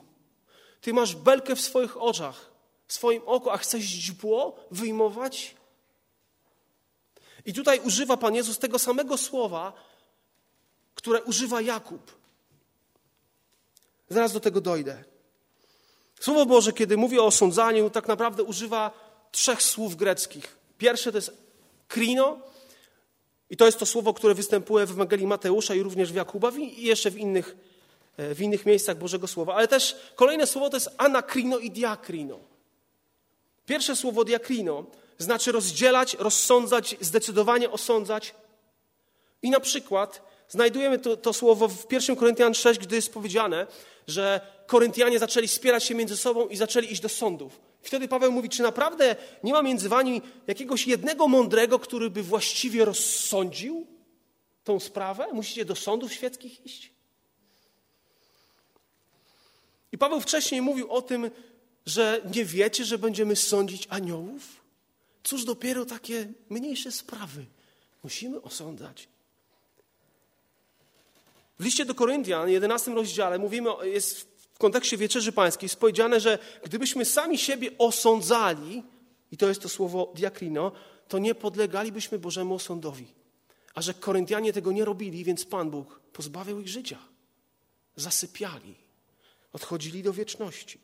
Ty 0.81 0.93
masz 0.93 1.15
belkę 1.15 1.55
w 1.55 1.61
swoich 1.61 2.01
oczach 2.01 2.51
w 2.87 2.93
swoim 2.93 3.21
oku, 3.25 3.49
a 3.49 3.57
chcesz 3.57 3.81
źdźbło 3.81 4.55
wyjmować? 4.71 5.55
I 7.45 7.53
tutaj 7.53 7.79
używa 7.79 8.17
Pan 8.17 8.35
Jezus 8.35 8.59
tego 8.59 8.79
samego 8.79 9.17
słowa, 9.17 9.73
które 10.95 11.23
używa 11.23 11.61
Jakub. 11.61 12.19
Zaraz 14.09 14.33
do 14.33 14.39
tego 14.39 14.61
dojdę. 14.61 15.08
Słowo 16.19 16.45
Boże, 16.45 16.73
kiedy 16.73 16.97
mówi 16.97 17.19
o 17.19 17.25
osądzaniu, 17.25 17.89
tak 17.89 18.07
naprawdę 18.07 18.43
używa 18.43 18.91
trzech 19.31 19.61
słów 19.61 19.95
greckich. 19.95 20.57
Pierwsze 20.77 21.11
to 21.11 21.17
jest 21.17 21.31
krino, 21.87 22.37
i 23.49 23.57
to 23.57 23.65
jest 23.65 23.79
to 23.79 23.85
słowo, 23.85 24.13
które 24.13 24.35
występuje 24.35 24.85
w 24.85 24.91
Ewangelii 24.91 25.27
Mateusza 25.27 25.75
i 25.75 25.83
również 25.83 26.11
w 26.11 26.15
Jakuba 26.15 26.51
i 26.51 26.83
jeszcze 26.83 27.11
w 27.11 27.17
innych, 27.17 27.55
e, 28.17 28.35
w 28.35 28.41
innych 28.41 28.65
miejscach 28.65 28.97
Bożego 28.97 29.27
Słowa. 29.27 29.55
Ale 29.55 29.67
też 29.67 29.95
kolejne 30.15 30.47
słowo 30.47 30.69
to 30.69 30.77
jest 30.77 30.89
anakrino 30.97 31.57
i 31.57 31.71
diakrino. 31.71 32.39
Pierwsze 33.65 33.95
słowo 33.95 34.23
diakrino 34.23 34.85
znaczy 35.17 35.51
rozdzielać, 35.51 36.13
rozsądzać, 36.19 36.95
zdecydowanie 37.01 37.71
osądzać. 37.71 38.35
I 39.41 39.49
na 39.49 39.59
przykład 39.59 40.21
znajdujemy 40.49 40.99
to, 40.99 41.17
to 41.17 41.33
słowo 41.33 41.67
w 41.67 41.91
1 41.91 42.15
Koryntian 42.15 42.53
6, 42.53 42.79
gdy 42.79 42.95
jest 42.95 43.13
powiedziane, 43.13 43.67
że 44.09 44.41
Koryntianie 44.67 45.19
zaczęli 45.19 45.47
spierać 45.47 45.83
się 45.83 45.95
między 45.95 46.17
sobą 46.17 46.47
i 46.47 46.57
zaczęli 46.57 46.91
iść 46.91 47.01
do 47.01 47.09
sądów. 47.09 47.59
Wtedy 47.81 48.07
Paweł 48.07 48.31
mówi, 48.31 48.49
czy 48.49 48.61
naprawdę 48.63 49.15
nie 49.43 49.53
ma 49.53 49.61
między 49.61 49.89
wami 49.89 50.21
jakiegoś 50.47 50.87
jednego 50.87 51.27
mądrego, 51.27 51.79
który 51.79 52.09
by 52.09 52.23
właściwie 52.23 52.85
rozsądził 52.85 53.87
tą 54.63 54.79
sprawę? 54.79 55.27
Musicie 55.33 55.65
do 55.65 55.75
sądów 55.75 56.13
świeckich 56.13 56.65
iść? 56.65 56.91
I 59.91 59.97
Paweł 59.97 60.21
wcześniej 60.21 60.61
mówił 60.61 60.91
o 60.91 61.01
tym, 61.01 61.31
że 61.85 62.21
nie 62.35 62.45
wiecie, 62.45 62.85
że 62.85 62.97
będziemy 62.97 63.35
sądzić 63.35 63.87
aniołów? 63.89 64.41
Cóż 65.23 65.45
dopiero 65.45 65.85
takie 65.85 66.27
mniejsze 66.49 66.91
sprawy 66.91 67.45
musimy 68.03 68.41
osądzać. 68.41 69.07
W 71.59 71.63
liście 71.63 71.85
do 71.85 71.95
Koryntian, 71.95 72.49
11 72.49 72.91
rozdziale, 72.93 73.39
mówimy, 73.39 73.69
jest 73.83 74.21
w 74.53 74.57
kontekście 74.57 74.97
wieczerzy 74.97 75.31
pańskiej, 75.31 75.69
powiedziane, 75.79 76.19
że 76.19 76.39
gdybyśmy 76.63 77.05
sami 77.05 77.37
siebie 77.37 77.71
osądzali, 77.77 78.83
i 79.31 79.37
to 79.37 79.47
jest 79.47 79.61
to 79.61 79.69
słowo 79.69 80.11
diakrino, 80.15 80.71
to 81.07 81.19
nie 81.19 81.35
podlegalibyśmy 81.35 82.19
Bożemu 82.19 82.55
osądowi. 82.55 83.07
A 83.75 83.81
że 83.81 83.93
Koryntianie 83.93 84.53
tego 84.53 84.71
nie 84.71 84.85
robili, 84.85 85.23
więc 85.23 85.45
Pan 85.45 85.69
Bóg 85.69 85.99
pozbawiał 86.13 86.59
ich 86.59 86.67
życia. 86.67 86.97
Zasypiali, 87.95 88.75
odchodzili 89.53 90.03
do 90.03 90.13
wieczności. 90.13 90.79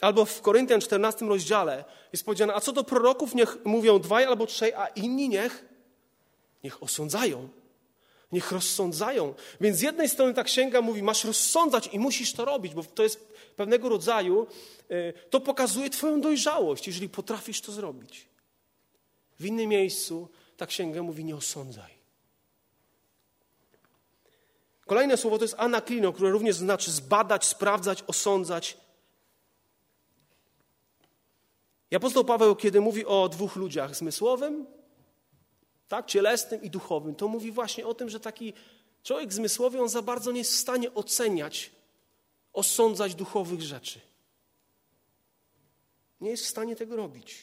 Albo 0.00 0.24
w 0.24 0.40
Koryntian 0.40 0.80
14 0.80 1.26
rozdziale 1.26 1.84
jest 2.12 2.24
powiedziane, 2.24 2.54
a 2.54 2.60
co 2.60 2.72
do 2.72 2.84
proroków 2.84 3.34
niech 3.34 3.56
mówią 3.64 3.98
dwaj 3.98 4.24
albo 4.24 4.46
trzej, 4.46 4.74
a 4.74 4.86
inni 4.86 5.28
niech, 5.28 5.64
niech 6.64 6.82
osądzają. 6.82 7.48
Niech 8.32 8.52
rozsądzają. 8.52 9.34
Więc 9.60 9.76
z 9.76 9.80
jednej 9.80 10.08
strony 10.08 10.34
ta 10.34 10.44
księga 10.44 10.80
mówi, 10.80 11.02
masz 11.02 11.24
rozsądzać 11.24 11.88
i 11.92 11.98
musisz 11.98 12.32
to 12.32 12.44
robić, 12.44 12.74
bo 12.74 12.84
to 12.84 13.02
jest 13.02 13.28
pewnego 13.56 13.88
rodzaju, 13.88 14.46
e, 14.88 15.12
to 15.12 15.40
pokazuje 15.40 15.90
Twoją 15.90 16.20
dojrzałość, 16.20 16.86
jeżeli 16.86 17.08
potrafisz 17.08 17.60
to 17.60 17.72
zrobić. 17.72 18.26
W 19.40 19.46
innym 19.46 19.68
miejscu 19.68 20.28
ta 20.56 20.66
księga 20.66 21.02
mówi, 21.02 21.24
nie 21.24 21.36
osądzaj. 21.36 21.96
Kolejne 24.86 25.16
słowo 25.16 25.38
to 25.38 25.44
jest 25.44 25.54
anaklino, 25.58 26.12
które 26.12 26.30
również 26.30 26.56
znaczy 26.56 26.90
zbadać, 26.90 27.44
sprawdzać, 27.44 28.04
osądzać. 28.06 28.76
I 31.90 31.96
apostoł 31.96 32.24
Paweł, 32.24 32.56
kiedy 32.56 32.80
mówi 32.80 33.06
o 33.06 33.28
dwóch 33.28 33.56
ludziach, 33.56 33.96
zmysłowym, 33.96 34.66
tak, 35.88 36.06
cielesnym 36.06 36.62
i 36.62 36.70
duchowym, 36.70 37.14
to 37.14 37.28
mówi 37.28 37.52
właśnie 37.52 37.86
o 37.86 37.94
tym, 37.94 38.10
że 38.10 38.20
taki 38.20 38.52
człowiek 39.02 39.32
zmysłowy, 39.32 39.82
on 39.82 39.88
za 39.88 40.02
bardzo 40.02 40.32
nie 40.32 40.38
jest 40.38 40.52
w 40.52 40.56
stanie 40.56 40.94
oceniać, 40.94 41.70
osądzać 42.52 43.14
duchowych 43.14 43.62
rzeczy. 43.62 44.00
Nie 46.20 46.30
jest 46.30 46.44
w 46.44 46.48
stanie 46.48 46.76
tego 46.76 46.96
robić. 46.96 47.42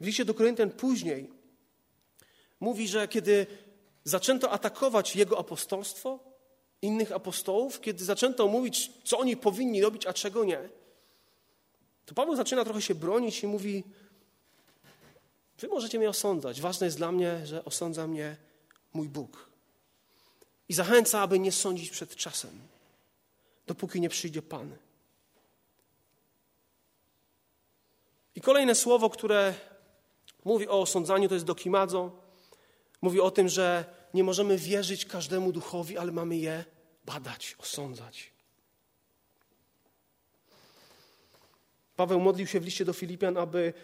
W 0.00 0.06
liście 0.06 0.24
do 0.24 0.34
Koryntian 0.34 0.70
później 0.70 1.30
mówi, 2.60 2.88
że 2.88 3.08
kiedy 3.08 3.46
zaczęto 4.04 4.50
atakować 4.50 5.16
jego 5.16 5.38
apostolstwo, 5.38 6.18
innych 6.82 7.12
apostołów, 7.12 7.80
kiedy 7.80 8.04
zaczęto 8.04 8.48
mówić, 8.48 8.90
co 9.04 9.18
oni 9.18 9.36
powinni 9.36 9.82
robić, 9.82 10.06
a 10.06 10.12
czego 10.12 10.44
nie, 10.44 10.68
to 12.06 12.14
Paweł 12.14 12.36
zaczyna 12.36 12.64
trochę 12.64 12.82
się 12.82 12.94
bronić 12.94 13.42
i 13.42 13.46
mówi: 13.46 13.84
Wy 15.62 15.68
możecie 15.68 15.98
mnie 15.98 16.08
osądzać. 16.08 16.60
Ważne 16.60 16.86
jest 16.86 16.96
dla 16.96 17.12
mnie, 17.12 17.46
że 17.46 17.64
osądza 17.64 18.06
mnie 18.06 18.36
mój 18.92 19.08
Bóg. 19.08 19.50
I 20.68 20.74
zachęca, 20.74 21.20
aby 21.20 21.38
nie 21.38 21.52
sądzić 21.52 21.90
przed 21.90 22.16
czasem, 22.16 22.60
dopóki 23.66 24.00
nie 24.00 24.08
przyjdzie 24.08 24.42
Pan. 24.42 24.76
I 28.34 28.40
kolejne 28.40 28.74
słowo, 28.74 29.10
które 29.10 29.54
mówi 30.44 30.68
o 30.68 30.80
osądzaniu, 30.80 31.28
to 31.28 31.34
jest 31.34 31.46
dokimadzo. 31.46 32.10
Mówi 33.02 33.20
o 33.20 33.30
tym, 33.30 33.48
że 33.48 33.84
nie 34.14 34.24
możemy 34.24 34.58
wierzyć 34.58 35.06
każdemu 35.06 35.52
duchowi, 35.52 35.98
ale 35.98 36.12
mamy 36.12 36.36
je 36.36 36.64
badać, 37.04 37.56
osądzać. 37.58 38.32
Paweł 41.96 42.20
modlił 42.20 42.46
się 42.46 42.60
w 42.60 42.64
liście 42.64 42.84
do 42.84 42.92
Filipian, 42.92 43.36
aby 43.36 43.74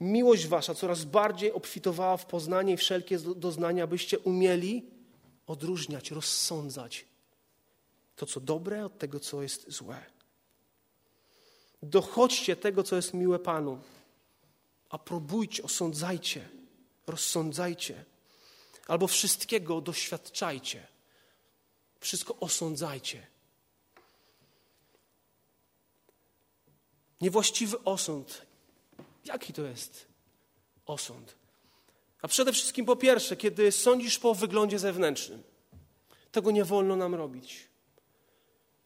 miłość 0.00 0.46
wasza 0.46 0.74
coraz 0.74 1.04
bardziej 1.04 1.52
obfitowała 1.52 2.16
w 2.16 2.26
poznanie 2.26 2.72
i 2.72 2.76
wszelkie 2.76 3.18
doznania, 3.18 3.84
abyście 3.84 4.18
umieli 4.18 4.90
odróżniać, 5.46 6.10
rozsądzać 6.10 7.04
to, 8.16 8.26
co 8.26 8.40
dobre, 8.40 8.84
od 8.84 8.98
tego, 8.98 9.20
co 9.20 9.42
jest 9.42 9.70
złe. 9.70 10.04
Dochodźcie 11.82 12.56
tego, 12.56 12.82
co 12.82 12.96
jest 12.96 13.14
miłe 13.14 13.38
Panu, 13.38 13.78
a 14.88 14.98
próbujcie, 14.98 15.62
osądzajcie, 15.62 16.48
rozsądzajcie, 17.06 18.04
albo 18.86 19.06
wszystkiego 19.06 19.80
doświadczajcie. 19.80 20.86
Wszystko 22.00 22.36
osądzajcie. 22.40 23.26
Niewłaściwy 27.20 27.84
osąd. 27.84 28.45
Jaki 29.26 29.52
to 29.52 29.62
jest 29.62 30.06
osąd? 30.86 31.34
A 32.22 32.28
przede 32.28 32.52
wszystkim 32.52 32.86
po 32.86 32.96
pierwsze, 32.96 33.36
kiedy 33.36 33.72
sądzisz 33.72 34.18
po 34.18 34.34
wyglądzie 34.34 34.78
zewnętrznym. 34.78 35.42
Tego 36.32 36.50
nie 36.50 36.64
wolno 36.64 36.96
nam 36.96 37.14
robić. 37.14 37.68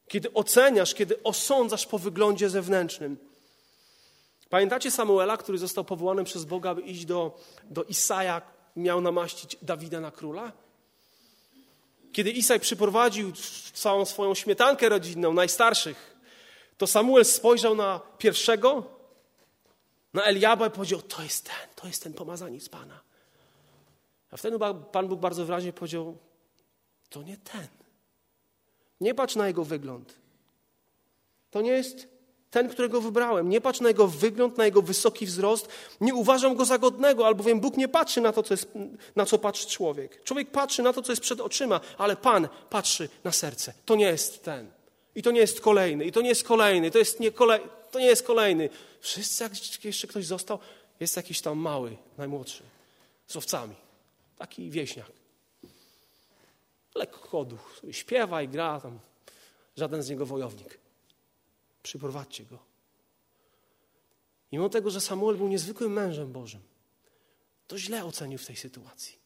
Kiedy 0.09 0.33
oceniasz, 0.33 0.95
kiedy 0.95 1.23
osądzasz 1.23 1.87
po 1.87 1.99
wyglądzie 1.99 2.51
zewnętrznym. 2.51 3.17
Pamiętacie 4.49 4.91
Samuela, 4.91 5.37
który 5.37 5.59
został 5.59 5.85
powołany 5.85 6.25
przez 6.25 6.45
Boga, 6.45 6.71
aby 6.71 6.81
iść 6.81 7.05
do, 7.05 7.39
do 7.65 7.85
Isaja, 7.85 8.43
miał 8.77 9.01
namaścić 9.01 9.57
Dawida 9.63 10.01
na 10.01 10.11
króla? 10.11 10.53
Kiedy 12.13 12.31
Isaj 12.31 12.61
przyprowadził 12.61 13.33
całą 13.73 14.05
swoją 14.05 14.35
śmietankę 14.35 14.89
rodzinną, 14.89 15.33
najstarszych, 15.33 16.17
to 16.79 16.87
Samuel 16.87 17.25
spojrzał 17.25 17.75
na 17.75 18.01
pierwszego, 18.19 19.00
na 20.15 20.25
Eliaba 20.25 20.71
powiedział, 20.71 21.03
to 21.03 21.23
jest 21.23 21.45
ten, 21.45 21.75
to 21.77 21.87
jest 21.87 22.03
ten 22.03 22.13
pomazaniec 22.13 22.69
Pana. 22.69 23.01
A 24.31 24.37
wtedy 24.37 24.59
Pan 24.93 25.09
Bóg 25.09 25.21
bardzo 25.21 25.45
wyraźnie 25.45 25.73
powiedział, 25.73 26.17
to 27.09 27.23
nie 27.23 27.37
ten. 27.37 27.67
Nie 29.01 29.15
patrz 29.15 29.37
na 29.37 29.47
jego 29.47 29.65
wygląd. 29.65 30.15
To 31.51 31.61
nie 31.61 31.71
jest 31.71 32.09
ten, 32.51 32.69
którego 32.69 33.01
wybrałem. 33.01 33.49
Nie 33.49 33.61
patrz 33.61 33.81
na 33.81 33.89
jego 33.89 34.07
wygląd, 34.07 34.59
na 34.59 34.65
jego 34.65 34.83
wysoki 34.83 35.27
wzrost. 35.27 35.69
Nie 36.01 36.15
uważam 36.15 36.57
go 36.57 36.65
za 36.65 36.79
godnego, 36.79 37.27
albowiem 37.27 37.61
Bóg 37.61 37.77
nie 37.77 37.89
patrzy 37.89 38.21
na 38.21 38.33
to, 38.33 38.43
co 38.43 38.55
jest, 38.55 38.69
na 39.17 39.27
co 39.27 39.39
patrzy 39.39 39.69
człowiek. 39.69 40.25
Człowiek 40.25 40.51
patrzy 40.51 40.83
na 40.83 40.93
to, 40.93 41.03
co 41.03 41.13
jest 41.13 41.23
przed 41.23 41.41
oczyma, 41.41 41.81
ale 41.99 42.17
Pan 42.17 42.49
patrzy 42.71 43.09
na 43.25 43.33
serce. 43.33 43.75
To 43.85 43.95
nie 43.95 44.05
jest 44.05 44.45
ten. 44.45 44.71
I 45.15 45.23
to 45.23 45.31
nie 45.31 45.41
jest 45.41 45.61
kolejny, 45.61 46.05
i 46.05 46.13
to 46.13 46.21
nie 46.21 46.29
jest 46.29 46.45
kolejny, 46.45 46.91
to, 46.91 46.99
jest 46.99 47.21
nie 47.21 47.33
kolej, 47.33 47.61
to 47.91 47.99
nie 47.99 48.07
jest 48.07 48.27
kolejny. 48.27 48.69
Wszyscy, 49.01 49.45
jak 49.45 49.85
jeszcze 49.85 50.07
ktoś 50.07 50.27
został, 50.27 50.59
jest 51.01 51.17
jakiś 51.17 51.41
tam 51.41 51.59
mały, 51.59 51.97
najmłodszy, 52.19 52.63
z 53.27 53.37
owcami. 53.37 53.75
Taki 54.39 54.71
wieśniak. 54.71 55.13
Lekkoduch, 56.95 57.79
sobie 57.81 57.93
śpiewa 57.93 58.43
i 58.43 58.49
gra 58.49 58.81
tam. 58.81 58.99
Żaden 59.77 60.03
z 60.03 60.11
niego 60.11 60.27
wojownik. 60.27 60.79
Przyprowadźcie 61.83 62.45
go. 62.45 62.59
Mimo 64.53 64.69
tego, 64.69 64.91
że 64.91 65.01
Samuel 65.01 65.37
był 65.37 65.49
niezwykłym 65.49 65.93
mężem 65.93 66.33
Bożym, 66.33 66.61
to 67.67 67.79
źle 67.79 68.05
ocenił 68.05 68.39
w 68.39 68.47
tej 68.47 68.57
sytuacji. 68.57 69.19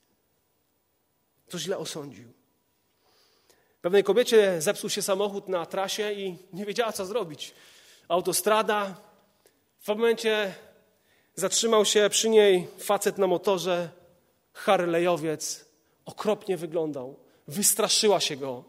To 1.49 1.59
źle 1.59 1.79
osądził. 1.79 2.33
Pewnej 3.83 4.05
kobiecie 4.05 4.63
zepsuł 4.63 4.91
się 4.91 5.03
samochód 5.03 5.49
na 5.49 5.67
trasie 5.67 6.13
i 6.13 6.39
nie 6.53 6.67
wiedziała, 6.67 6.93
co 6.93 7.07
zrobić. 7.07 7.55
Autostrada. 8.09 8.97
W 9.81 9.89
momencie 9.89 10.55
zatrzymał 11.35 11.85
się 11.85 12.09
przy 12.11 12.29
niej 12.29 12.69
facet 12.79 13.19
na 13.19 13.27
motorze, 13.27 13.89
harlejowiec. 14.53 15.65
Okropnie 16.05 16.57
wyglądał. 16.57 17.17
Wystraszyła 17.49 18.21
się 18.21 18.37
go. 18.37 18.65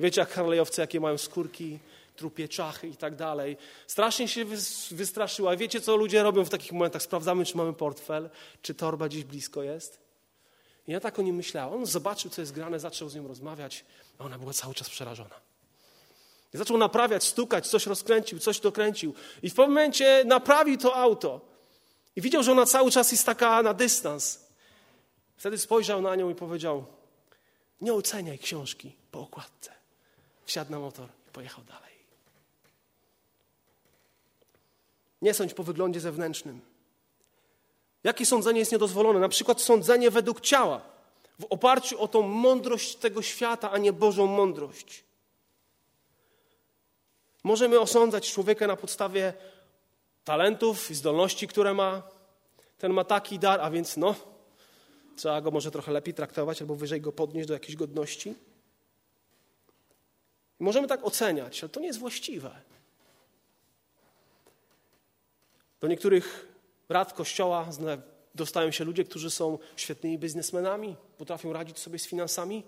Wiecie, 0.00 0.20
jak 0.20 0.30
harlejowcy, 0.30 0.80
jakie 0.80 1.00
mają 1.00 1.18
skórki, 1.18 1.78
trupie 2.16 2.48
czachy 2.48 2.88
i 2.88 2.96
tak 2.96 3.16
dalej. 3.16 3.56
Strasznie 3.86 4.28
się 4.28 4.44
wystraszyła. 4.90 5.56
Wiecie, 5.56 5.80
co 5.80 5.96
ludzie 5.96 6.22
robią 6.22 6.44
w 6.44 6.48
takich 6.48 6.72
momentach? 6.72 7.02
Sprawdzamy, 7.02 7.44
czy 7.44 7.56
mamy 7.56 7.72
portfel, 7.72 8.30
czy 8.62 8.74
torba 8.74 9.08
gdzieś 9.08 9.24
blisko 9.24 9.62
jest. 9.62 9.98
I 10.86 10.92
ja 10.92 11.00
tak 11.00 11.18
o 11.18 11.22
nim 11.22 11.36
myślałem. 11.36 11.74
On 11.74 11.86
zobaczył, 11.86 12.30
co 12.30 12.40
jest 12.40 12.52
grane, 12.52 12.80
zaczął 12.80 13.08
z 13.08 13.14
nią 13.14 13.28
rozmawiać, 13.28 13.84
a 14.18 14.24
ona 14.24 14.38
była 14.38 14.52
cały 14.52 14.74
czas 14.74 14.90
przerażona. 14.90 15.47
Zaczął 16.52 16.78
naprawiać, 16.78 17.24
stukać, 17.24 17.66
coś 17.66 17.86
rozkręcił, 17.86 18.38
coś 18.38 18.60
dokręcił. 18.60 19.14
I 19.42 19.50
w 19.50 19.54
pewnym 19.54 19.74
momencie 19.74 20.22
naprawił 20.26 20.78
to 20.78 20.96
auto. 20.96 21.40
I 22.16 22.20
widział, 22.20 22.42
że 22.42 22.52
ona 22.52 22.66
cały 22.66 22.90
czas 22.90 23.12
jest 23.12 23.26
taka 23.26 23.62
na 23.62 23.74
dystans. 23.74 24.40
Wtedy 25.36 25.58
spojrzał 25.58 26.02
na 26.02 26.16
nią 26.16 26.30
i 26.30 26.34
powiedział: 26.34 26.84
Nie 27.80 27.94
oceniaj 27.94 28.38
książki 28.38 28.92
po 29.10 29.20
okładce. 29.20 29.72
Wsiadł 30.44 30.70
na 30.70 30.78
motor 30.78 31.08
i 31.28 31.30
pojechał 31.30 31.64
dalej. 31.64 31.92
Nie 35.22 35.34
sądź 35.34 35.54
po 35.54 35.62
wyglądzie 35.62 36.00
zewnętrznym. 36.00 36.60
Jakie 38.04 38.26
sądzenie 38.26 38.58
jest 38.58 38.72
niedozwolone? 38.72 39.20
Na 39.20 39.28
przykład 39.28 39.60
sądzenie 39.60 40.10
według 40.10 40.40
ciała, 40.40 40.80
w 41.38 41.44
oparciu 41.44 42.02
o 42.02 42.08
tą 42.08 42.22
mądrość 42.22 42.96
tego 42.96 43.22
świata, 43.22 43.70
a 43.70 43.78
nie 43.78 43.92
Bożą 43.92 44.26
mądrość. 44.26 45.04
Możemy 47.44 47.80
osądzać 47.80 48.32
człowieka 48.32 48.66
na 48.66 48.76
podstawie 48.76 49.32
talentów 50.24 50.90
i 50.90 50.94
zdolności, 50.94 51.48
które 51.48 51.74
ma. 51.74 52.02
Ten 52.78 52.92
ma 52.92 53.04
taki 53.04 53.38
dar, 53.38 53.60
a 53.60 53.70
więc 53.70 53.96
no, 53.96 54.14
trzeba 55.16 55.40
go 55.40 55.50
może 55.50 55.70
trochę 55.70 55.92
lepiej 55.92 56.14
traktować 56.14 56.60
albo 56.60 56.74
wyżej 56.74 57.00
go 57.00 57.12
podnieść 57.12 57.48
do 57.48 57.54
jakiejś 57.54 57.76
godności. 57.76 58.34
Możemy 60.60 60.88
tak 60.88 61.04
oceniać, 61.04 61.62
ale 61.62 61.68
to 61.68 61.80
nie 61.80 61.86
jest 61.86 61.98
właściwe. 61.98 62.60
Do 65.80 65.88
niektórych 65.88 66.48
rad 66.88 67.12
kościoła 67.12 67.68
dostają 68.34 68.70
się 68.70 68.84
ludzie, 68.84 69.04
którzy 69.04 69.30
są 69.30 69.58
świetnymi 69.76 70.18
biznesmenami, 70.18 70.96
potrafią 71.18 71.52
radzić 71.52 71.78
sobie 71.78 71.98
z 71.98 72.06
finansami. 72.06 72.64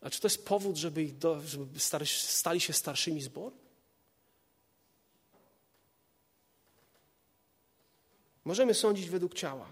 A 0.00 0.10
czy 0.10 0.20
to 0.20 0.26
jest 0.26 0.46
powód, 0.46 0.76
żeby, 0.76 1.02
ich 1.02 1.18
do, 1.18 1.40
żeby 1.40 1.80
stali 2.10 2.60
się 2.60 2.72
starszymi 2.72 3.22
zbor? 3.22 3.52
Możemy 8.44 8.74
sądzić 8.74 9.08
według 9.08 9.34
ciała. 9.34 9.66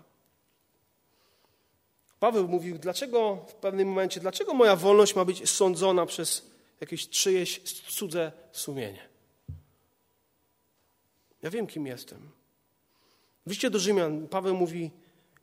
Paweł 2.20 2.48
mówił, 2.48 2.78
dlaczego 2.78 3.36
w 3.48 3.54
pewnym 3.54 3.88
momencie, 3.88 4.20
dlaczego 4.20 4.54
moja 4.54 4.76
wolność 4.76 5.16
ma 5.16 5.24
być 5.24 5.50
sądzona 5.50 6.06
przez 6.06 6.50
jakieś 6.80 7.08
czyjeś 7.08 7.60
cudze 7.88 8.32
sumienie? 8.52 9.08
Ja 11.42 11.50
wiem, 11.50 11.66
kim 11.66 11.86
jestem. 11.86 12.30
W 13.46 13.70
do 13.70 13.78
Rzymian 13.78 14.28
Paweł 14.28 14.56
mówi, 14.56 14.90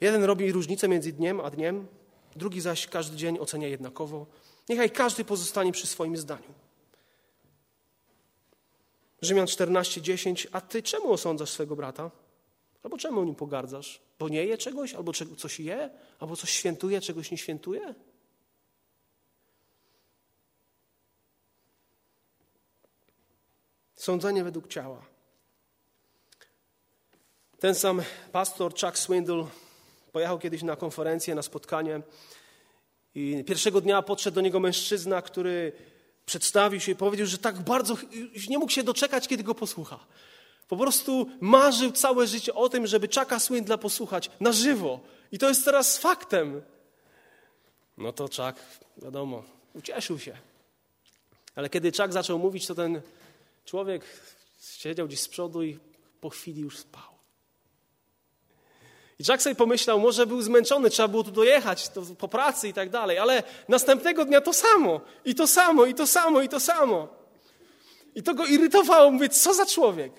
jeden 0.01 0.23
robi 0.23 0.51
różnicę 0.51 0.87
między 0.87 1.13
dniem 1.13 1.39
a 1.39 1.49
dniem, 1.49 1.87
drugi 2.35 2.61
zaś 2.61 2.87
każdy 2.87 3.17
dzień 3.17 3.39
ocenia 3.39 3.67
jednakowo. 3.67 4.25
Niechaj 4.69 4.91
każdy 4.91 5.25
pozostanie 5.25 5.71
przy 5.71 5.87
swoim 5.87 6.17
zdaniu. 6.17 6.53
Rzymian 9.21 9.45
14:10. 9.45 10.47
A 10.51 10.61
ty 10.61 10.83
czemu 10.83 11.11
osądzasz 11.11 11.49
swego 11.49 11.75
brata? 11.75 12.11
Albo 12.83 12.97
czemu 12.97 13.23
nim 13.23 13.35
pogardzasz? 13.35 14.01
Bo 14.19 14.29
nie 14.29 14.45
je 14.45 14.57
czegoś, 14.57 14.93
albo 14.93 15.11
coś 15.37 15.59
je, 15.59 15.89
albo 16.19 16.35
coś 16.35 16.49
świętuje, 16.49 17.01
czegoś 17.01 17.31
nie 17.31 17.37
świętuje? 17.37 17.95
Sądzenie 23.95 24.43
według 24.43 24.67
ciała. 24.67 25.05
Ten 27.59 27.75
sam 27.75 28.01
pastor 28.31 28.73
Chuck 28.73 28.97
Swindle 28.97 29.47
pojechał 30.11 30.39
kiedyś 30.39 30.63
na 30.63 30.75
konferencję, 30.75 31.35
na 31.35 31.41
spotkanie 31.41 32.01
i 33.15 33.43
pierwszego 33.43 33.81
dnia 33.81 34.01
podszedł 34.01 34.35
do 34.35 34.41
niego 34.41 34.59
mężczyzna, 34.59 35.21
który 35.21 35.71
przedstawił 36.25 36.79
się 36.79 36.91
i 36.91 36.95
powiedział, 36.95 37.27
że 37.27 37.37
tak 37.37 37.59
bardzo 37.59 37.97
nie 38.49 38.57
mógł 38.57 38.71
się 38.71 38.83
doczekać, 38.83 39.27
kiedy 39.27 39.43
go 39.43 39.55
posłucha. 39.55 39.99
Po 40.67 40.77
prostu 40.77 41.29
marzył 41.41 41.91
całe 41.91 42.27
życie 42.27 42.53
o 42.53 42.69
tym, 42.69 42.87
żeby 42.87 43.07
Chucka 43.07 43.39
Swindla 43.39 43.77
posłuchać 43.77 44.31
na 44.39 44.51
żywo. 44.51 44.99
I 45.31 45.37
to 45.37 45.49
jest 45.49 45.65
teraz 45.65 45.97
faktem. 45.97 46.61
No 47.97 48.13
to 48.13 48.23
Chuck, 48.23 48.59
wiadomo, 48.97 49.43
ucieszył 49.73 50.19
się. 50.19 50.37
Ale 51.55 51.69
kiedy 51.69 51.91
Chuck 51.91 52.11
zaczął 52.11 52.39
mówić, 52.39 52.67
to 52.67 52.75
ten 52.75 53.01
człowiek 53.65 54.05
siedział 54.77 55.07
gdzieś 55.07 55.19
z 55.21 55.27
przodu 55.27 55.63
i 55.63 55.79
po 56.21 56.29
chwili 56.29 56.61
już 56.61 56.77
spał. 56.77 57.10
I 59.21 59.23
Jack 59.29 59.41
sobie 59.41 59.55
pomyślał, 59.55 59.99
może 59.99 60.25
był 60.25 60.41
zmęczony, 60.41 60.89
trzeba 60.89 61.07
było 61.07 61.23
tu 61.23 61.31
dojechać 61.31 61.89
to 61.89 62.01
po 62.17 62.27
pracy 62.27 62.67
i 62.67 62.73
tak 62.73 62.89
dalej, 62.89 63.17
ale 63.17 63.43
następnego 63.67 64.25
dnia 64.25 64.41
to 64.41 64.53
samo, 64.53 65.01
i 65.25 65.35
to 65.35 65.47
samo, 65.47 65.85
i 65.85 65.93
to 65.93 66.07
samo, 66.07 66.41
i 66.41 66.49
to 66.49 66.59
samo. 66.59 67.07
I 68.15 68.23
to 68.23 68.33
go 68.33 68.45
irytowało, 68.45 69.11
mówię, 69.11 69.29
co 69.29 69.53
za 69.53 69.65
człowiek. 69.65 70.13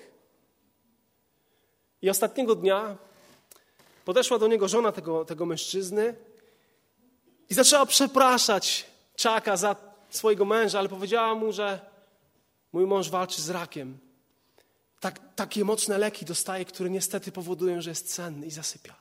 I 2.01 2.09
ostatniego 2.09 2.55
dnia 2.55 2.97
podeszła 4.05 4.39
do 4.39 4.47
niego 4.47 4.67
żona 4.67 4.91
tego, 4.91 5.25
tego 5.25 5.45
mężczyzny 5.45 6.15
i 7.49 7.53
zaczęła 7.53 7.85
przepraszać 7.85 8.85
Czaka 9.15 9.57
za 9.57 9.75
swojego 10.09 10.45
męża, 10.45 10.79
ale 10.79 10.89
powiedziała 10.89 11.35
mu, 11.35 11.51
że 11.51 11.79
mój 12.73 12.85
mąż 12.85 13.09
walczy 13.09 13.41
z 13.41 13.49
rakiem 13.49 13.97
tak, 15.03 15.19
takie 15.35 15.65
mocne 15.65 15.97
leki 15.97 16.25
dostaje, 16.25 16.65
które 16.65 16.89
niestety 16.89 17.31
powodują, 17.31 17.81
że 17.81 17.89
jest 17.89 18.15
cenny 18.15 18.45
i 18.47 18.51
zasypia. 18.51 18.95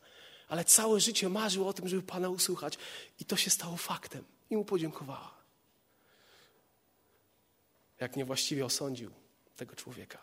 Ale 0.49 0.65
całe 0.65 1.01
życie 1.01 1.29
marzył 1.29 1.69
o 1.69 1.73
tym, 1.73 1.89
żeby 1.89 2.03
Pana 2.03 2.29
usłuchać. 2.29 2.79
I 3.21 3.25
to 3.25 3.37
się 3.37 3.51
stało 3.51 3.77
faktem. 3.77 4.25
I 4.51 4.57
mu 4.57 4.65
podziękowała. 4.65 5.35
Jak 8.01 8.17
niewłaściwie 8.17 8.65
osądził 8.65 9.11
tego 9.57 9.77
człowieka. 9.77 10.19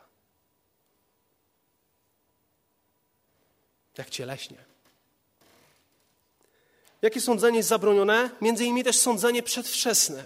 Jak 3.97 4.09
cieleśnie. 4.09 4.57
Jakie 7.01 7.21
sądzenie 7.21 7.57
jest 7.57 7.69
zabronione? 7.69 8.29
Między 8.41 8.63
innymi 8.63 8.83
też 8.83 8.97
sądzenie 8.97 9.43
przedwczesne. 9.43 10.25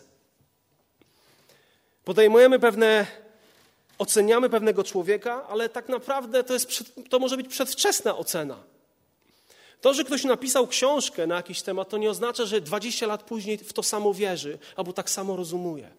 Podejmujemy 2.04 2.60
pewne 2.60 3.23
oceniamy 4.04 4.50
pewnego 4.50 4.84
człowieka, 4.84 5.48
ale 5.48 5.70
tak 5.70 5.90
naprawdę 5.90 6.44
to, 6.44 6.54
jest, 6.54 6.68
to 7.10 7.20
może 7.20 7.38
być 7.38 7.48
przedwczesna 7.48 8.18
ocena. 8.18 8.64
To, 9.82 9.94
że 9.94 10.04
ktoś 10.04 10.24
napisał 10.24 10.68
książkę 10.68 11.28
na 11.28 11.36
jakiś 11.36 11.62
temat, 11.62 11.90
to 11.90 11.98
nie 11.98 12.10
oznacza, 12.10 12.46
że 12.46 12.62
20 12.62 13.08
lat 13.08 13.24
później 13.24 13.58
w 13.58 13.74
to 13.74 13.84
samo 13.84 14.14
wierzy 14.14 14.60
albo 14.76 14.94
tak 14.94 15.10
samo 15.10 15.36
rozumuje. 15.36 15.90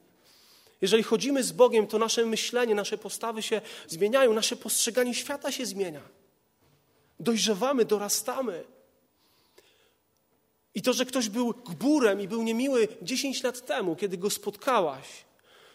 Jeżeli 0.81 1.03
chodzimy 1.03 1.43
z 1.43 1.53
Bogiem, 1.53 1.87
to 1.87 1.99
nasze 1.99 2.27
myślenie, 2.27 2.75
nasze 2.75 2.99
postawy 2.99 3.43
się 3.43 3.61
zmieniają, 3.89 4.33
nasze 4.33 4.57
postrzeganie 4.57 5.15
świata 5.15 5.53
się 5.53 5.67
zmienia. 5.67 6.03
Dojrzewamy, 7.21 7.85
dorastamy. 7.85 8.65
I 10.75 10.83
to, 10.83 10.93
że 10.93 11.05
ktoś 11.05 11.29
był 11.29 11.53
gburem 11.53 12.21
i 12.21 12.29
był 12.29 12.43
niemiły 12.43 12.89
10 13.03 13.43
lat 13.43 13.67
temu, 13.67 13.97
kiedy 13.97 14.17
go 14.19 14.31
spotkałaś, 14.31 15.25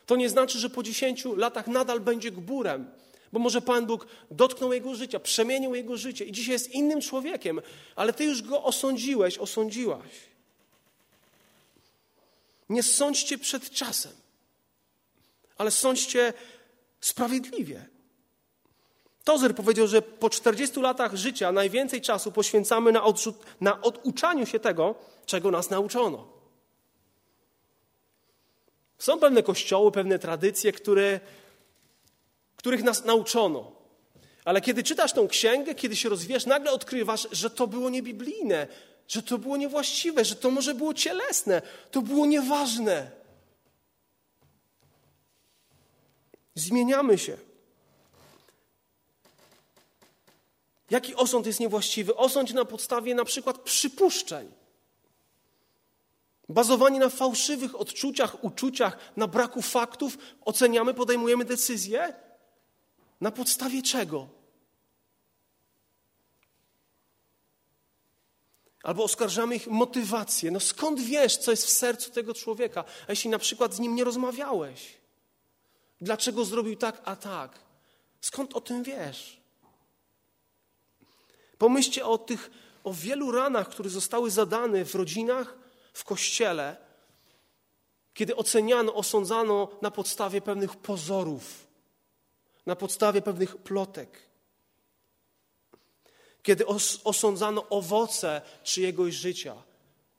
to 0.09 0.15
nie 0.15 0.29
znaczy, 0.29 0.59
że 0.59 0.69
po 0.69 0.83
10 0.83 1.25
latach 1.25 1.67
nadal 1.67 1.99
będzie 1.99 2.31
gburem, 2.31 2.91
bo 3.33 3.39
może 3.39 3.61
Pan 3.61 3.85
Bóg 3.85 4.07
dotknął 4.31 4.73
jego 4.73 4.95
życia, 4.95 5.19
przemienił 5.19 5.75
jego 5.75 5.97
życie 5.97 6.25
i 6.25 6.31
dzisiaj 6.31 6.53
jest 6.53 6.71
innym 6.71 7.01
człowiekiem, 7.01 7.61
ale 7.95 8.13
ty 8.13 8.23
już 8.23 8.41
go 8.41 8.63
osądziłeś, 8.63 9.37
osądziłaś. 9.37 10.11
Nie 12.69 12.83
sądźcie 12.83 13.37
przed 13.37 13.69
czasem, 13.69 14.11
ale 15.57 15.71
sądźcie 15.71 16.33
sprawiedliwie. 17.01 17.85
Tozer 19.23 19.55
powiedział, 19.55 19.87
że 19.87 20.01
po 20.01 20.29
40 20.29 20.79
latach 20.79 21.15
życia 21.15 21.51
najwięcej 21.51 22.01
czasu 22.01 22.31
poświęcamy 22.31 22.91
na, 22.91 23.03
odrzut, 23.03 23.35
na 23.61 23.81
oduczaniu 23.81 24.45
się 24.45 24.59
tego, 24.59 24.95
czego 25.25 25.51
nas 25.51 25.69
nauczono. 25.69 26.38
Są 28.99 29.19
pewne 29.19 29.43
kościoły, 29.43 29.91
pewne 29.91 30.19
tradycje, 30.19 30.71
które, 30.71 31.19
których 32.55 32.83
nas 32.83 33.05
nauczono. 33.05 33.71
Ale 34.45 34.61
kiedy 34.61 34.83
czytasz 34.83 35.13
tą 35.13 35.27
księgę, 35.27 35.75
kiedy 35.75 35.95
się 35.95 36.09
rozwijasz, 36.09 36.45
nagle 36.45 36.71
odkrywasz, 36.71 37.27
że 37.31 37.49
to 37.49 37.67
było 37.67 37.89
niebiblijne, 37.89 38.67
że 39.07 39.23
to 39.23 39.37
było 39.37 39.57
niewłaściwe, 39.57 40.25
że 40.25 40.35
to 40.35 40.51
może 40.51 40.75
było 40.75 40.93
cielesne, 40.93 41.61
to 41.91 42.01
było 42.01 42.25
nieważne. 42.25 43.11
Zmieniamy 46.55 47.17
się. 47.17 47.37
Jaki 50.89 51.15
osąd 51.15 51.45
jest 51.45 51.59
niewłaściwy? 51.59 52.15
Osądź 52.15 52.53
na 52.53 52.65
podstawie 52.65 53.15
na 53.15 53.25
przykład 53.25 53.59
przypuszczeń. 53.59 54.58
Bazowani 56.49 56.99
na 56.99 57.09
fałszywych 57.09 57.79
odczuciach, 57.79 58.43
uczuciach, 58.43 58.97
na 59.15 59.27
braku 59.27 59.61
faktów, 59.61 60.17
oceniamy, 60.45 60.93
podejmujemy 60.93 61.45
decyzje? 61.45 62.13
Na 63.21 63.31
podstawie 63.31 63.81
czego? 63.81 64.27
Albo 68.83 69.03
oskarżamy 69.03 69.55
ich 69.55 69.67
motywację. 69.67 70.51
No 70.51 70.59
skąd 70.59 71.01
wiesz, 71.01 71.37
co 71.37 71.51
jest 71.51 71.65
w 71.65 71.69
sercu 71.69 72.11
tego 72.11 72.33
człowieka, 72.33 72.83
a 73.07 73.11
jeśli 73.11 73.29
na 73.29 73.39
przykład 73.39 73.73
z 73.73 73.79
nim 73.79 73.95
nie 73.95 74.03
rozmawiałeś? 74.03 74.97
Dlaczego 76.01 76.45
zrobił 76.45 76.75
tak, 76.75 77.01
a 77.05 77.15
tak? 77.15 77.59
Skąd 78.21 78.55
o 78.55 78.61
tym 78.61 78.83
wiesz? 78.83 79.41
Pomyślcie 81.57 82.05
o 82.05 82.17
tych, 82.17 82.51
o 82.83 82.93
wielu 82.93 83.31
ranach, 83.31 83.69
które 83.69 83.89
zostały 83.89 84.31
zadane 84.31 84.85
w 84.85 84.95
rodzinach, 84.95 85.58
w 85.99 86.03
kościele, 86.03 86.75
kiedy 88.13 88.35
oceniano, 88.35 88.93
osądzano 88.93 89.67
na 89.81 89.91
podstawie 89.91 90.41
pewnych 90.41 90.75
pozorów, 90.75 91.67
na 92.65 92.75
podstawie 92.75 93.21
pewnych 93.21 93.57
plotek, 93.57 94.19
kiedy 96.43 96.65
os 96.65 96.99
osądzano 97.03 97.69
owoce 97.69 98.41
czyjegoś 98.63 99.13
życia, 99.13 99.55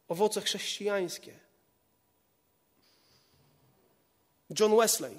owoce 0.09 0.40
chrześcijańskie. 0.40 1.38
John 4.61 4.77
Wesley 4.77 5.19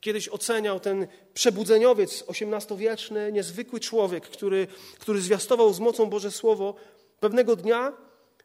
kiedyś 0.00 0.28
oceniał 0.28 0.80
ten 0.80 1.06
przebudzeniowiec 1.34 2.24
XVIII-wieczny, 2.28 3.32
niezwykły 3.32 3.80
człowiek, 3.80 4.28
który, 4.28 4.66
który 4.98 5.20
zwiastował 5.20 5.72
z 5.72 5.80
mocą 5.80 6.06
Boże 6.06 6.30
Słowo. 6.30 6.74
Pewnego 7.20 7.56
dnia 7.56 7.92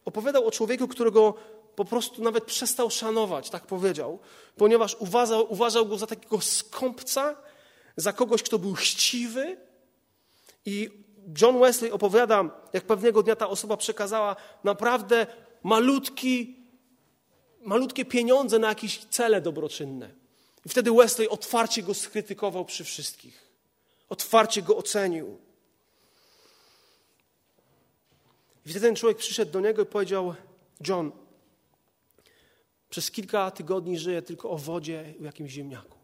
Opowiadał 0.08 0.48
o 0.48 0.52
człowieku, 0.52 0.88
którego 0.88 1.34
po 1.78 1.86
prostu 1.86 2.24
nawet 2.24 2.44
przestał 2.44 2.90
szanować, 2.90 3.50
tak 3.50 3.66
powiedział, 3.66 4.20
ponieważ 4.56 4.96
uważał, 5.00 5.52
uważał 5.54 5.86
go 5.86 5.98
za 5.98 6.08
takiego 6.08 6.42
skąpca, 6.42 7.36
za 7.98 8.14
kogoś, 8.14 8.44
kto 8.44 8.60
był 8.60 8.74
chciwy. 8.74 9.58
I 10.66 10.90
John 11.42 11.60
Wesley 11.60 11.92
opowiada, 11.92 12.50
jak 12.74 12.84
pewnego 12.84 13.24
dnia 13.24 13.36
ta 13.36 13.48
osoba 13.48 13.78
przekazała 13.78 14.36
naprawdę 14.64 15.28
malutki, 15.64 16.56
malutkie 17.62 18.06
pieniądze 18.06 18.60
na 18.60 18.68
jakieś 18.68 19.06
cele 19.06 19.42
dobroczynne. 19.42 20.10
I 20.66 20.70
wtedy 20.70 20.92
Wesley 20.92 21.30
otwarcie 21.30 21.84
go 21.84 21.94
skrytykował 21.94 22.66
przy 22.66 22.84
wszystkich. 22.84 23.48
Otwarcie 24.10 24.62
go 24.62 24.78
ocenił. 24.78 25.38
I 28.66 28.70
wtedy 28.70 28.86
ten 28.86 28.96
człowiek 28.96 29.18
przyszedł 29.18 29.52
do 29.52 29.60
niego 29.60 29.82
i 29.82 29.86
powiedział: 29.86 30.36
John, 30.88 31.12
przez 32.90 33.12
kilka 33.12 33.52
tygodni 33.52 34.00
żyję 34.00 34.22
tylko 34.22 34.50
o 34.50 34.58
wodzie 34.58 35.14
i 35.20 35.24
jakimś 35.24 35.52
ziemniaku. 35.52 35.98